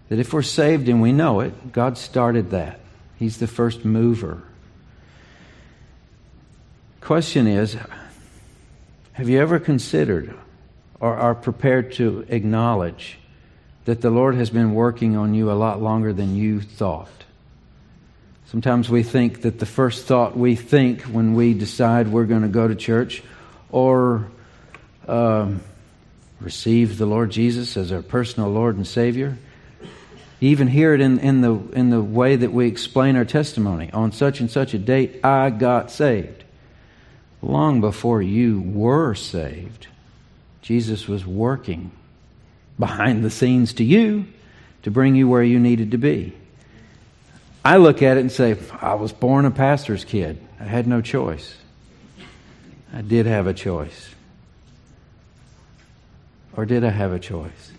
[0.09, 2.79] That if we're saved and we know it, God started that.
[3.17, 4.41] He's the first mover.
[7.01, 7.77] Question is
[9.13, 10.33] Have you ever considered
[10.99, 13.17] or are prepared to acknowledge
[13.85, 17.07] that the Lord has been working on you a lot longer than you thought?
[18.47, 22.47] Sometimes we think that the first thought we think when we decide we're going to
[22.47, 23.21] go to church
[23.71, 24.27] or
[25.07, 25.61] um,
[26.39, 29.37] receive the Lord Jesus as our personal Lord and Savior
[30.39, 33.91] you even hear it in, in, the, in the way that we explain our testimony.
[33.91, 36.43] On such and such a date, I got saved.
[37.41, 39.87] Long before you were saved,
[40.61, 41.91] Jesus was working
[42.77, 44.27] behind the scenes to you
[44.83, 46.35] to bring you where you needed to be.
[47.67, 50.39] I look at it and say, I was born a pastor's kid.
[50.57, 51.53] I had no choice.
[52.93, 54.09] I did have a choice.
[56.55, 57.73] Or did I have a choice?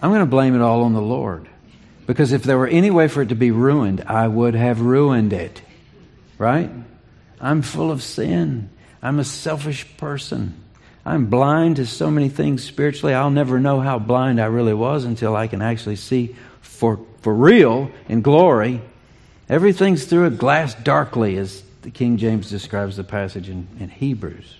[0.00, 1.48] I'm going to blame it all on the Lord.
[2.08, 5.32] Because if there were any way for it to be ruined, I would have ruined
[5.32, 5.62] it.
[6.36, 6.72] Right?
[7.40, 8.70] I'm full of sin.
[9.00, 10.60] I'm a selfish person.
[11.04, 13.14] I'm blind to so many things spiritually.
[13.14, 17.34] I'll never know how blind I really was until I can actually see for, for
[17.34, 18.80] real in glory.
[19.48, 24.58] Everything's through a glass darkly, as the King James describes the passage in, in Hebrews.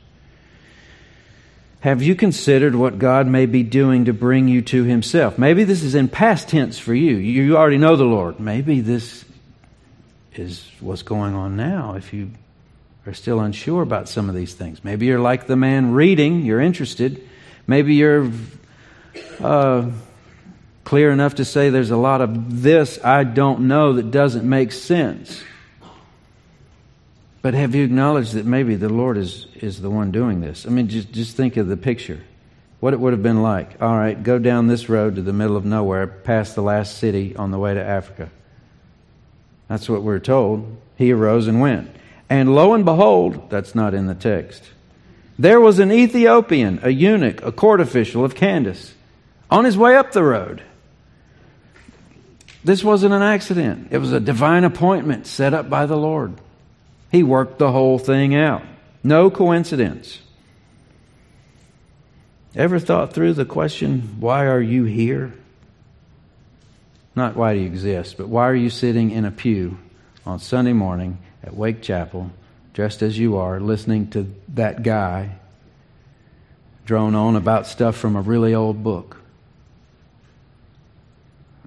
[1.79, 5.39] Have you considered what God may be doing to bring you to Himself?
[5.39, 7.15] Maybe this is in past tense for you.
[7.15, 8.41] You already know the Lord.
[8.41, 9.25] Maybe this
[10.35, 12.33] is what's going on now if you
[13.07, 14.83] are still unsure about some of these things.
[14.83, 17.29] Maybe you're like the man reading, you're interested.
[17.69, 18.29] Maybe you're
[19.39, 19.89] uh,
[20.87, 24.71] clear enough to say there's a lot of this I don't know that doesn't make
[24.71, 25.43] sense.
[27.43, 30.65] But have you acknowledged that maybe the Lord is, is the one doing this?
[30.65, 32.21] I mean, just, just think of the picture.
[32.79, 33.83] What it would have been like.
[33.83, 37.35] All right, go down this road to the middle of nowhere, past the last city
[37.35, 38.31] on the way to Africa.
[39.69, 40.77] That's what we're told.
[40.97, 41.91] He arose and went.
[42.31, 44.63] And lo and behold, that's not in the text.
[45.37, 48.95] There was an Ethiopian, a eunuch, a court official of Candace,
[49.51, 50.63] on his way up the road.
[52.67, 56.35] This wasn't an accident, it was a divine appointment set up by the Lord.
[57.13, 58.65] He worked the whole thing out.
[59.05, 60.19] No coincidence.
[62.57, 65.33] Ever thought through the question, why are you here?
[67.15, 69.79] Not why do you exist, but why are you sitting in a pew
[70.27, 72.33] on Sunday morning at Wake Chapel,
[72.75, 75.37] dressed as you are, listening to that guy
[76.85, 79.19] drone on about stuff from a really old book?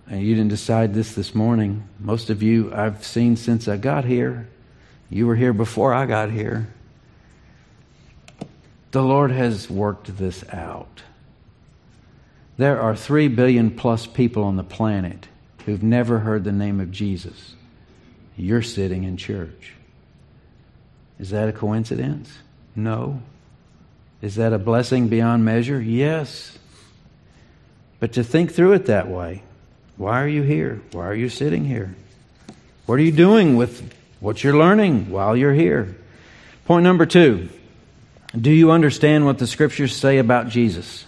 [0.09, 1.87] And you didn't decide this this morning.
[1.99, 4.49] Most of you I've seen since I got here.
[5.11, 6.67] You were here before I got here.
[8.91, 11.03] The Lord has worked this out.
[12.57, 15.27] There are three billion plus people on the planet
[15.65, 17.53] who've never heard the name of Jesus.
[18.35, 19.73] You're sitting in church.
[21.19, 22.35] Is that a coincidence?
[22.75, 23.21] No.
[24.21, 25.79] Is that a blessing beyond measure?
[25.79, 26.57] Yes.
[27.99, 29.43] But to think through it that way,
[29.99, 30.79] why are you here?
[30.93, 31.93] Why are you sitting here?
[32.85, 35.93] What are you doing with what you're learning while you're here?
[36.63, 37.49] Point number two
[38.33, 41.03] Do you understand what the scriptures say about Jesus?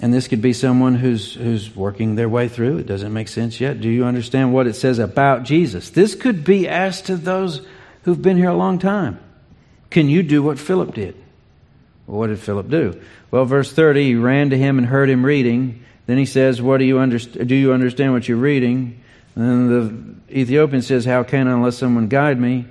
[0.00, 2.78] And this could be someone who's, who's working their way through.
[2.78, 3.80] It doesn't make sense yet.
[3.80, 5.90] Do you understand what it says about Jesus?
[5.90, 7.64] This could be asked to those
[8.02, 9.20] who've been here a long time.
[9.88, 11.14] Can you do what Philip did?
[12.08, 13.00] Well, what did Philip do?
[13.30, 15.84] Well, verse 30, he ran to him and heard him reading.
[16.06, 19.00] Then he says, What do you, underst- do you understand what you're reading?
[19.34, 22.66] And then the Ethiopian says, How can I unless someone guide me?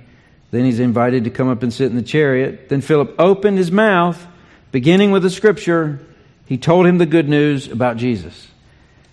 [0.50, 2.68] Then he's invited to come up and sit in the chariot.
[2.68, 4.24] Then Philip opened his mouth,
[4.70, 6.00] beginning with the scripture.
[6.46, 8.48] He told him the good news about Jesus.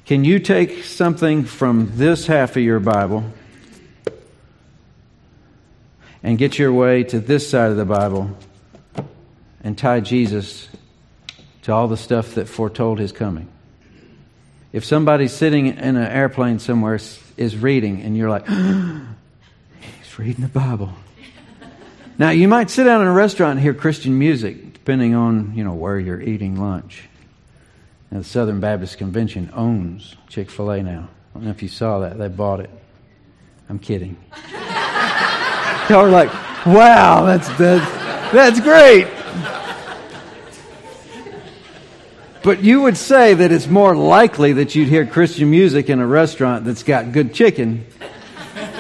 [0.05, 3.23] Can you take something from this half of your Bible
[6.21, 8.35] and get your way to this side of the Bible
[9.63, 10.67] and tie Jesus
[11.61, 13.47] to all the stuff that foretold his coming?
[14.71, 16.99] If somebody's sitting in an airplane somewhere
[17.37, 20.93] is reading and you're like, he's reading the Bible.
[22.19, 25.63] Now, you might sit down in a restaurant and hear Christian music, depending on, you
[25.63, 27.07] know, where you're eating lunch.
[28.11, 31.07] Now, the Southern Baptist Convention owns Chick fil A now.
[31.09, 32.17] I don't know if you saw that.
[32.17, 32.69] They bought it.
[33.69, 34.17] I'm kidding.
[35.89, 36.31] Y'all are like,
[36.65, 39.07] wow, that's, that's, that's great.
[42.49, 46.07] But you would say that it's more likely that you'd hear Christian music in a
[46.07, 47.85] restaurant that's got good chicken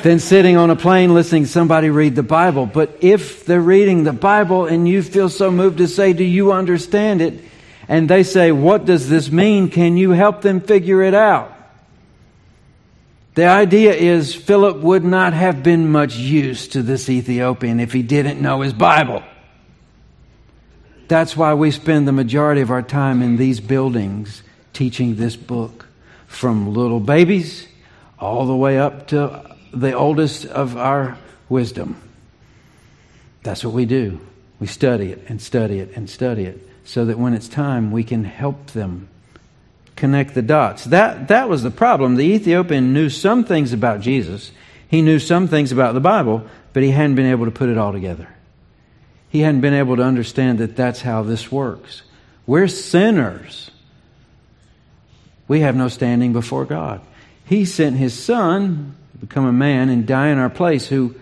[0.01, 2.65] than sitting on a plane listening to somebody read the Bible.
[2.65, 6.51] But if they're reading the Bible and you feel so moved to say, Do you
[6.51, 7.43] understand it?
[7.87, 9.69] And they say, What does this mean?
[9.69, 11.55] Can you help them figure it out?
[13.35, 18.01] The idea is Philip would not have been much use to this Ethiopian if he
[18.01, 19.21] didn't know his Bible.
[21.09, 24.43] That's why we spend the majority of our time in these buildings
[24.73, 25.87] teaching this book
[26.27, 27.67] from little babies
[28.19, 31.17] all the way up to the oldest of our
[31.49, 31.99] wisdom.
[33.41, 34.21] That's what we do.
[34.59, 38.03] We study it and study it and study it so that when it's time, we
[38.03, 39.09] can help them
[39.95, 40.83] connect the dots.
[40.85, 42.17] That, that was the problem.
[42.17, 44.51] The Ethiopian knew some things about Jesus,
[44.87, 47.79] he knew some things about the Bible, but he hadn't been able to put it
[47.79, 48.27] all together.
[49.29, 52.01] He hadn't been able to understand that that's how this works.
[52.47, 53.69] We're sinners.
[55.47, 57.01] We have no standing before God.
[57.45, 61.15] He sent His Son to become a man and die in our place who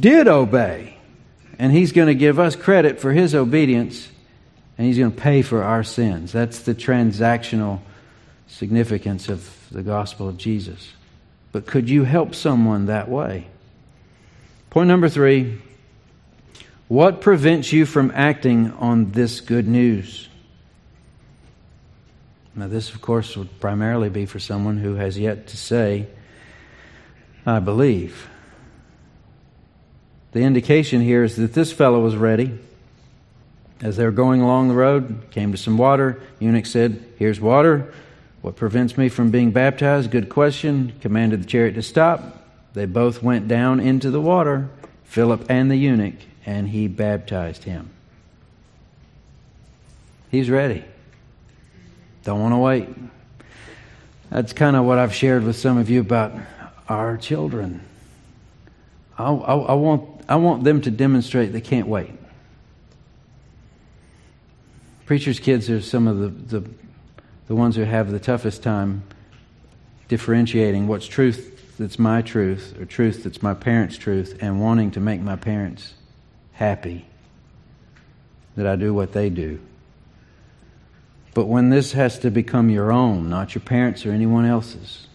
[0.00, 0.96] did obey.
[1.58, 4.08] And He's going to give us credit for His obedience
[4.76, 6.32] and He's going to pay for our sins.
[6.32, 7.80] That's the transactional
[8.48, 10.92] significance of the gospel of Jesus.
[11.52, 13.46] But could you help someone that way?
[14.70, 15.60] Point number three
[16.90, 20.28] what prevents you from acting on this good news?
[22.56, 26.08] Now, this, of course, would primarily be for someone who has yet to say,
[27.46, 28.28] I believe.
[30.32, 32.58] The indication here is that this fellow was ready.
[33.80, 36.20] As they were going along the road, came to some water.
[36.40, 37.94] Eunuch said, Here's water.
[38.42, 40.10] What prevents me from being baptized?
[40.10, 40.94] Good question.
[41.00, 42.44] Commanded the chariot to stop.
[42.72, 44.68] They both went down into the water,
[45.04, 46.16] Philip and the eunuch
[46.46, 47.90] and he baptized him.
[50.30, 50.84] He's ready.
[52.24, 52.88] Don't want to wait.
[54.30, 56.32] That's kind of what I've shared with some of you about
[56.88, 57.80] our children.
[59.18, 62.12] I, I, I, want, I want them to demonstrate they can't wait.
[65.06, 66.70] Preachers' kids are some of the, the,
[67.48, 69.02] the ones who have the toughest time
[70.06, 75.00] differentiating what's truth that's my truth or truth that's my parents' truth and wanting to
[75.00, 75.94] make my parents
[76.60, 77.06] happy
[78.54, 79.58] that I do what they do.
[81.32, 85.06] But when this has to become your own, not your parents or anyone else's,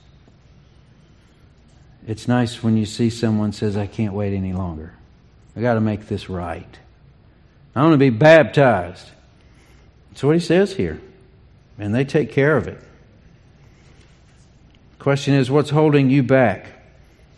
[2.08, 4.93] it's nice when you see someone says, I can't wait any longer.
[5.56, 6.80] I got to make this right.
[7.76, 9.12] I want to be baptized.
[10.10, 11.00] That's what he says here.
[11.78, 12.82] And they take care of it.
[14.98, 16.66] Question is, what's holding you back?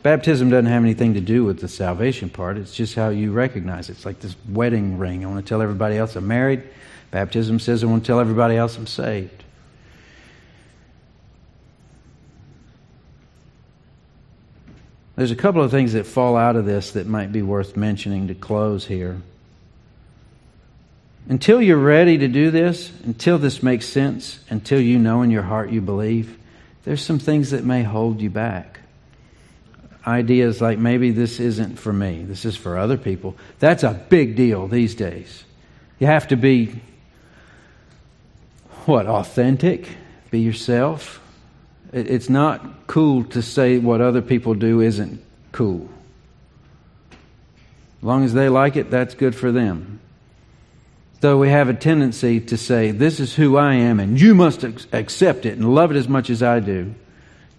[0.04, 2.58] Baptism doesn't have anything to do with the salvation part.
[2.58, 3.94] It's just how you recognize it.
[3.94, 5.26] It's like this wedding ring.
[5.26, 6.64] I want to tell everybody else I'm married.
[7.12, 9.44] Baptism says I want to tell everybody else I'm saved.
[15.16, 18.28] There's a couple of things that fall out of this that might be worth mentioning
[18.28, 19.20] to close here.
[21.28, 25.42] Until you're ready to do this, until this makes sense, until you know in your
[25.42, 26.38] heart you believe,
[26.84, 28.80] there's some things that may hold you back.
[30.08, 33.36] Ideas like maybe this isn't for me, this is for other people.
[33.60, 35.44] That's a big deal these days.
[36.00, 36.80] You have to be,
[38.86, 39.90] what, authentic?
[40.32, 41.22] Be yourself.
[41.92, 45.90] It's not cool to say what other people do isn't cool.
[47.12, 50.00] As long as they like it, that's good for them.
[51.20, 54.64] Though we have a tendency to say, This is who I am, and you must
[54.64, 56.94] accept it and love it as much as I do.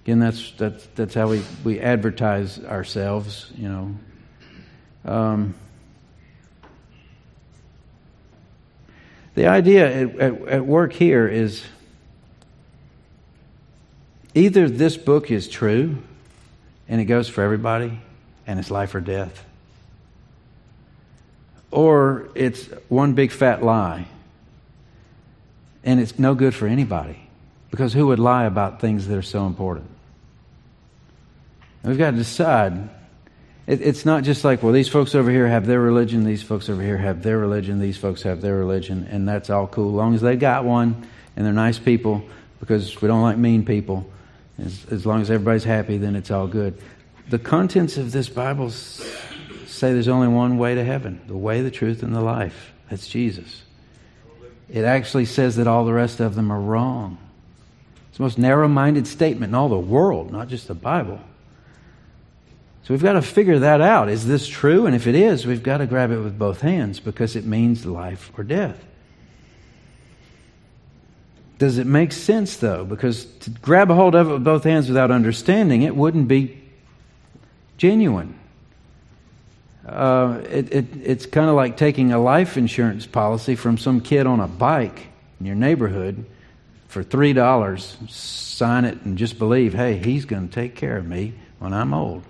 [0.09, 3.94] Again, that's, that's, that's how we, we advertise ourselves, you know.
[5.04, 5.54] Um,
[9.34, 11.62] the idea at, at, at work here is
[14.34, 15.98] either this book is true
[16.88, 18.00] and it goes for everybody
[18.46, 19.44] and it's life or death,
[21.70, 24.06] or it's one big fat lie
[25.84, 27.28] and it's no good for anybody
[27.70, 29.90] because who would lie about things that are so important?
[31.89, 32.89] We've got to decide.
[33.66, 36.68] It, it's not just like, well, these folks over here have their religion, these folks
[36.68, 39.91] over here have their religion, these folks have their religion, and that's all cool.
[39.91, 42.22] As long as they've got one and they're nice people,
[42.61, 44.11] because we don't like mean people,
[44.59, 46.80] as, as long as everybody's happy, then it's all good.
[47.28, 51.70] The contents of this Bible say there's only one way to heaven the way, the
[51.70, 52.72] truth, and the life.
[52.91, 53.62] That's Jesus.
[54.68, 57.18] It actually says that all the rest of them are wrong.
[58.09, 61.20] It's the most narrow minded statement in all the world, not just the Bible.
[62.89, 64.09] So we've got to figure that out.
[64.09, 64.86] Is this true?
[64.86, 67.84] And if it is, we've got to grab it with both hands because it means
[67.84, 68.82] life or death.
[71.59, 72.86] Does it make sense, though?
[72.86, 76.62] Because to grab a hold of it with both hands without understanding it wouldn't be
[77.76, 78.39] genuine.
[79.84, 84.26] Uh, it, it, it's kind of like taking a life insurance policy from some kid
[84.26, 85.09] on a bike
[85.41, 86.24] in your neighborhood
[86.86, 88.09] for $3.
[88.11, 91.93] Sign it and just believe, hey, he's going to take care of me when I'm
[91.93, 92.22] old.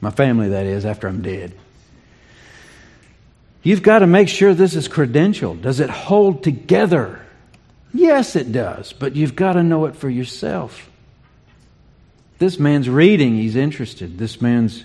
[0.00, 1.54] My family, that is, after I'm dead.
[3.62, 5.62] You've got to make sure this is credentialed.
[5.62, 7.20] Does it hold together?
[7.92, 10.88] Yes, it does, but you've got to know it for yourself.
[12.38, 14.16] This man's reading, he's interested.
[14.16, 14.84] This man's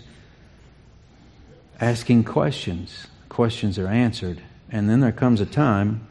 [1.79, 3.07] asking questions.
[3.29, 4.41] Questions are answered.
[4.69, 6.07] And then there comes a time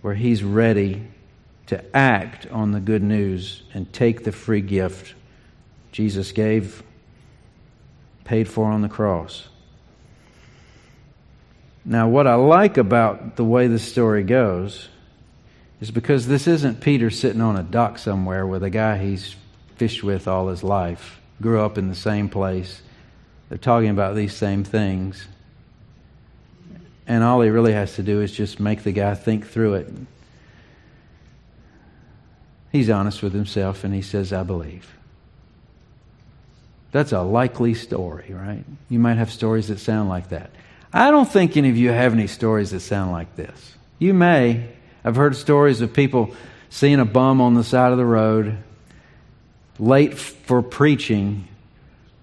[0.00, 1.08] where he's ready
[1.66, 5.14] to act on the good news and take the free gift
[5.92, 6.82] Jesus gave,
[8.28, 9.48] paid for on the cross.
[11.82, 14.86] Now, what I like about the way the story goes
[15.80, 19.34] is because this isn't Peter sitting on a dock somewhere with a guy he's
[19.76, 22.82] fished with all his life, grew up in the same place.
[23.48, 25.26] They're talking about these same things.
[27.06, 29.90] And all he really has to do is just make the guy think through it.
[32.72, 34.97] He's honest with himself and he says, I believe.
[36.90, 38.64] That's a likely story, right?
[38.88, 40.50] You might have stories that sound like that.
[40.92, 43.74] I don't think any of you have any stories that sound like this.
[43.98, 44.68] You may.
[45.04, 46.34] I've heard stories of people
[46.70, 48.58] seeing a bum on the side of the road,
[49.78, 51.46] late for preaching,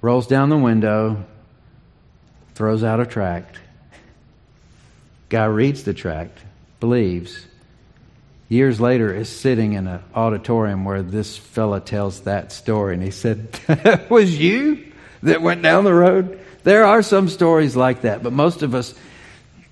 [0.02, 1.26] rolls down the window,
[2.56, 3.60] throws out a tract.
[5.30, 6.40] Guy reads the tract,
[6.80, 7.46] believes.
[8.48, 13.12] Years later, is sitting in an auditorium where this fella tells that story, and he
[13.12, 14.92] said, "That was you
[15.24, 18.94] that went down the road." There are some stories like that, but most of us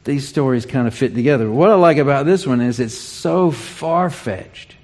[0.04, 1.50] these stories kind of fit together.
[1.50, 4.76] What I like about this one is it's so far fetched.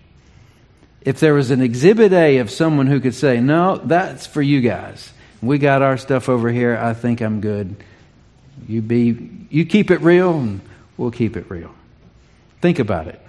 [1.02, 4.62] If there was an exhibit A of someone who could say, No, that's for you
[4.62, 5.12] guys.
[5.42, 6.78] We got our stuff over here.
[6.78, 7.76] I think I'm good.
[8.68, 10.62] You be you keep it real and
[10.98, 11.74] we'll keep it real.
[12.62, 13.22] Think about it.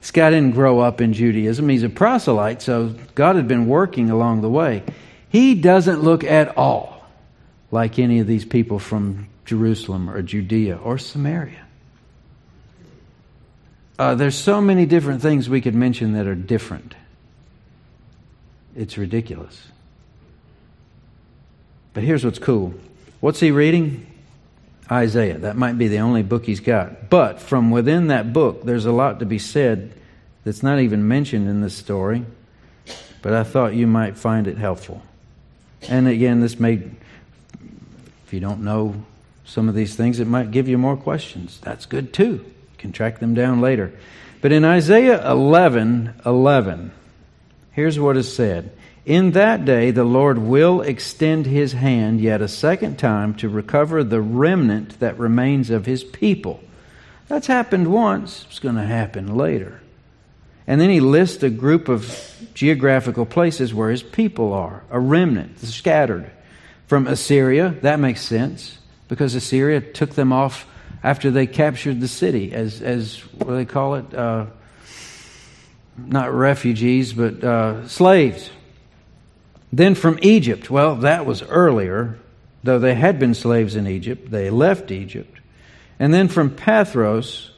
[0.00, 1.68] This guy didn't grow up in Judaism.
[1.68, 4.82] He's a proselyte, so God had been working along the way.
[5.28, 7.04] He doesn't look at all
[7.70, 11.64] like any of these people from Jerusalem or Judea or Samaria.
[13.98, 16.94] Uh, there's so many different things we could mention that are different.
[18.76, 19.60] It's ridiculous.
[21.94, 22.74] But here's what's cool.
[23.18, 24.06] What's he reading?
[24.90, 25.38] Isaiah.
[25.38, 27.10] That might be the only book he's got.
[27.10, 29.92] But from within that book, there's a lot to be said
[30.44, 32.24] that's not even mentioned in this story.
[33.20, 35.02] But I thought you might find it helpful.
[35.88, 36.74] And again, this may,
[38.26, 39.04] if you don't know
[39.44, 41.58] some of these things, it might give you more questions.
[41.62, 42.44] That's good too.
[42.44, 43.92] You can track them down later.
[44.40, 46.92] But in Isaiah 11 11,
[47.72, 48.70] here's what is said
[49.08, 54.04] In that day, the Lord will extend his hand yet a second time to recover
[54.04, 56.60] the remnant that remains of his people,
[57.26, 59.80] That's happened once, it's going to happen later.
[60.66, 62.14] And then he lists a group of
[62.52, 66.30] geographical places where his people are, a remnant, scattered.
[66.86, 68.76] From Assyria, that makes sense,
[69.08, 70.66] because Assyria took them off
[71.02, 74.12] after they captured the city as, as what do they call it?
[74.12, 74.46] Uh,
[75.96, 78.50] not refugees, but uh, slaves.
[79.72, 82.18] Then from Egypt, well, that was earlier,
[82.62, 85.38] though they had been slaves in Egypt, they left Egypt.
[85.98, 87.50] And then from Pathros,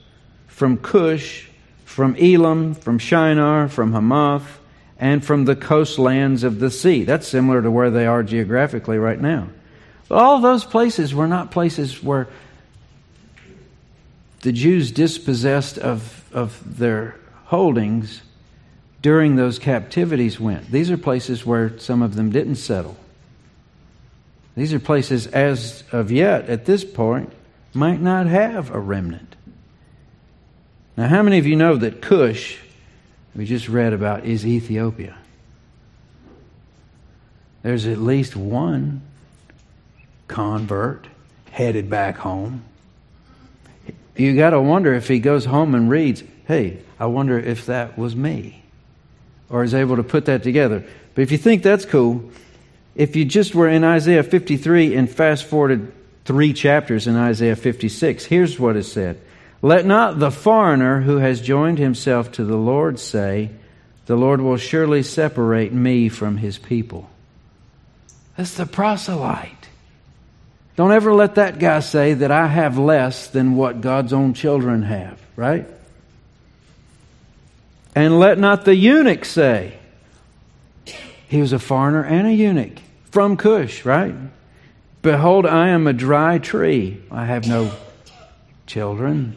[0.46, 1.46] from Cush,
[1.84, 4.58] from Elam, from Shinar, from Hamath,
[4.98, 7.04] and from the coastlands of the sea.
[7.04, 9.48] That's similar to where they are geographically right now.
[10.08, 12.28] But all those places were not places where
[14.42, 18.22] the Jews dispossessed of, of their holdings
[19.03, 20.70] during those captivities went.
[20.70, 22.96] These are places where some of them didn't settle.
[24.57, 27.32] These are places, as of yet, at this point,
[27.72, 29.36] might not have a remnant.
[30.96, 32.59] Now, how many of you know that Cush,
[33.34, 35.16] we just read about, is Ethiopia?
[37.62, 39.03] There's at least one
[40.28, 41.07] convert
[41.51, 42.64] headed back home.
[44.16, 47.96] You got to wonder if he goes home and reads, hey, I wonder if that
[47.96, 48.59] was me
[49.51, 50.84] or is able to put that together.
[51.14, 52.30] But if you think that's cool,
[52.94, 55.92] if you just were in Isaiah 53 and fast forwarded
[56.24, 59.20] three chapters in Isaiah 56, here's what is said
[59.61, 63.51] Let not the foreigner who has joined himself to the Lord say,
[64.07, 67.11] The Lord will surely separate me from his people.
[68.36, 69.68] That's the proselyte.
[70.76, 74.82] Don't ever let that guy say that I have less than what God's own children
[74.82, 75.66] have, right?
[77.95, 79.74] And let not the eunuch say,
[81.28, 82.78] he was a foreigner and a eunuch
[83.11, 84.14] from Cush, right?
[85.03, 87.03] Behold, I am a dry tree.
[87.11, 87.72] I have no
[88.66, 89.36] children.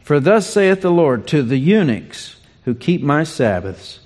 [0.00, 4.00] For thus saith the Lord to the eunuchs who keep my Sabbaths,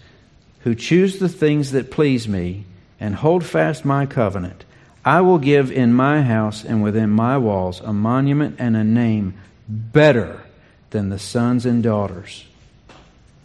[0.60, 2.64] who choose the things that please me,
[2.98, 4.64] and hold fast my covenant,
[5.04, 9.34] I will give in my house and within my walls a monument and a name
[9.68, 10.42] better
[10.90, 12.47] than the sons and daughters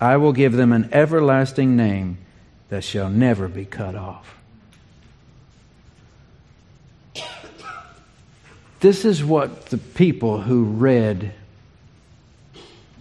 [0.04, 2.18] I will give them an everlasting name
[2.68, 4.36] that shall never be cut off.
[8.82, 11.34] This is what the people who read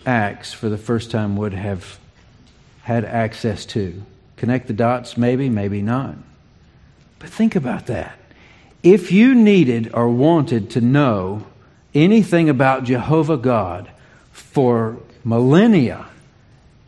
[0.07, 1.99] Acts for the first time would have
[2.83, 4.01] had access to.
[4.37, 6.15] Connect the dots, maybe, maybe not.
[7.19, 8.17] But think about that.
[8.85, 11.47] If you needed or wanted to know
[11.97, 13.91] anything about Jehovah God
[14.31, 16.07] for millennia,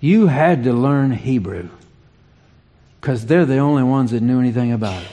[0.04, 1.70] you had to learn Hebrew
[3.00, 5.10] because they're the only ones that knew anything about it.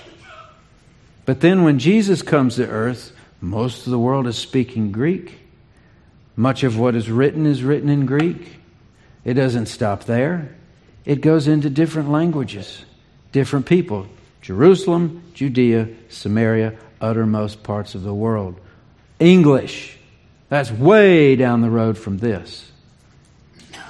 [1.23, 5.39] But then when Jesus comes to earth, most of the world is speaking Greek.
[6.35, 8.59] Much of what is written is written in Greek.
[9.23, 10.53] It doesn't stop there,
[11.05, 12.83] it goes into different languages,
[13.31, 14.07] different people.
[14.41, 18.59] Jerusalem, Judea, Samaria, uttermost parts of the world.
[19.19, 19.97] English.
[20.49, 22.70] That's way down the road from this.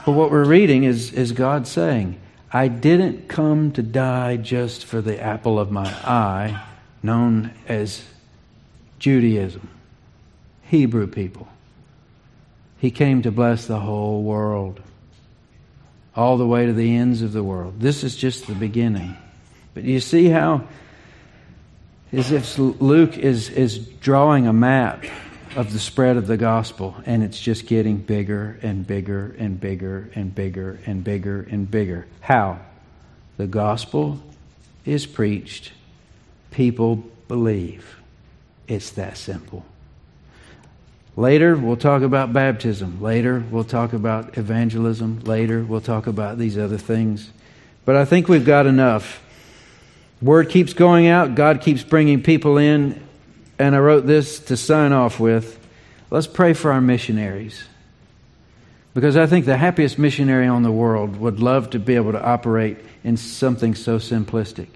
[0.06, 2.20] But what we're reading is, is God saying,
[2.52, 6.62] I didn't come to die just for the apple of my eye,
[7.02, 8.04] known as
[9.00, 9.70] Judaism,
[10.64, 11.48] Hebrew people.
[12.78, 14.82] He came to bless the whole world,
[16.16, 17.80] all the way to the ends of the world.
[17.80, 19.16] This is just the beginning.
[19.74, 20.68] But you see how,
[22.12, 25.06] as if Luke is, is drawing a map
[25.56, 30.10] of the spread of the gospel, and it's just getting bigger and bigger and bigger
[30.16, 32.06] and bigger and bigger and bigger.
[32.22, 32.60] How?
[33.38, 34.20] The gospel
[34.86, 35.74] is preached,
[36.52, 37.98] people believe.
[38.68, 39.66] It's that simple.
[41.18, 43.02] Later, we'll talk about baptism.
[43.02, 45.20] Later, we'll talk about evangelism.
[45.26, 47.30] Later, we'll talk about these other things.
[47.84, 49.22] But I think we've got enough.
[50.22, 53.04] Word keeps going out, God keeps bringing people in,
[53.62, 55.60] and I wrote this to sign off with.
[56.10, 57.64] Let's pray for our missionaries.
[58.96, 62.22] Because I think the happiest missionary on the world would love to be able to
[62.22, 64.68] operate in something so simplistic.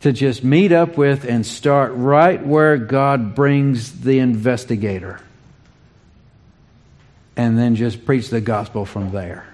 [0.00, 5.20] To just meet up with and start right where God brings the investigator.
[7.36, 9.46] And then just preach the gospel from there.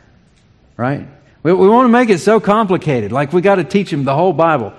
[0.77, 1.07] Right?
[1.43, 3.11] We, we want to make it so complicated.
[3.11, 4.73] Like we got to teach them the whole Bible.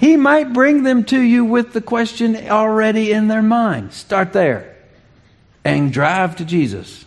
[0.00, 3.92] He might bring them to you with the question already in their mind.
[3.92, 4.74] Start there
[5.62, 7.04] and drive to Jesus.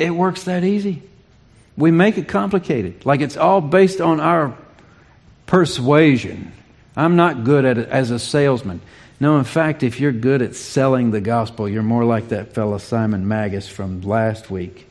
[0.00, 1.04] It works that easy.
[1.76, 4.58] We make it complicated, like it's all based on our
[5.46, 6.50] persuasion.
[6.96, 8.80] I'm not good at it as a salesman.
[9.20, 12.78] No, in fact, if you're good at selling the gospel, you're more like that fellow
[12.78, 14.88] Simon Magus from last week,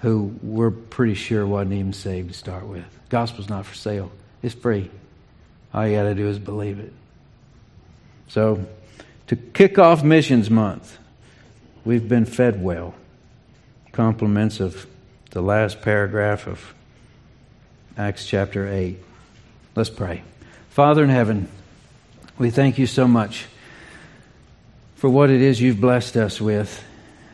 [0.00, 2.84] who we're pretty sure wasn't even saved to start with.
[3.08, 4.10] Gospel's not for sale,
[4.42, 4.90] it's free.
[5.72, 6.92] All you got to do is believe it.
[8.28, 8.66] So,
[9.26, 10.98] to kick off Missions Month,
[11.84, 12.94] we've been fed well.
[13.92, 14.86] Compliments of
[15.30, 16.74] the last paragraph of
[17.96, 18.98] Acts chapter 8.
[19.74, 20.22] Let's pray.
[20.70, 21.48] Father in heaven,
[22.38, 23.46] we thank you so much
[24.94, 26.82] for what it is you've blessed us with,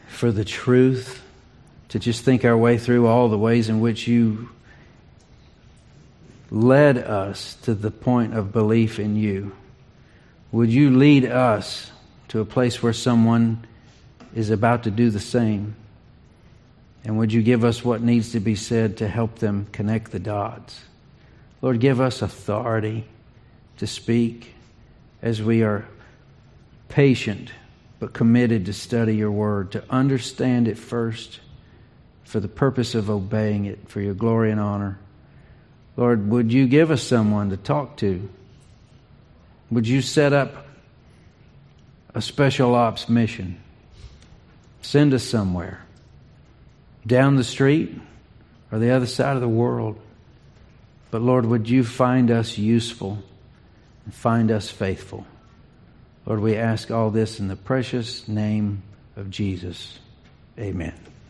[0.09, 1.23] for the truth,
[1.91, 4.49] to just think our way through all the ways in which you
[6.55, 9.51] led us to the point of belief in you.
[10.53, 11.91] Would you lead us
[12.29, 13.67] to a place where someone
[14.37, 15.75] is about to do the same?
[17.05, 20.21] And would you give us what needs to be said to help them connect the
[20.21, 20.81] dots?
[21.61, 23.05] Lord, give us authority
[23.79, 24.55] to speak
[25.23, 25.89] as we are
[26.89, 27.51] patient
[27.99, 31.41] but committed to study your word, to understand it first
[32.23, 35.01] for the purpose of obeying it for your glory and honor.
[35.97, 38.29] Lord, would you give us someone to talk to?
[39.71, 40.67] Would you set up
[42.15, 43.61] a special ops mission?
[44.83, 45.85] Send us somewhere
[47.07, 47.95] down the street
[48.73, 49.99] or the other side of the world.
[51.11, 53.23] But Lord, would you find us useful
[54.05, 55.27] and find us faithful?
[56.27, 58.83] Lord, we ask all this in the precious name
[59.17, 59.99] of Jesus.
[60.59, 61.14] Amen.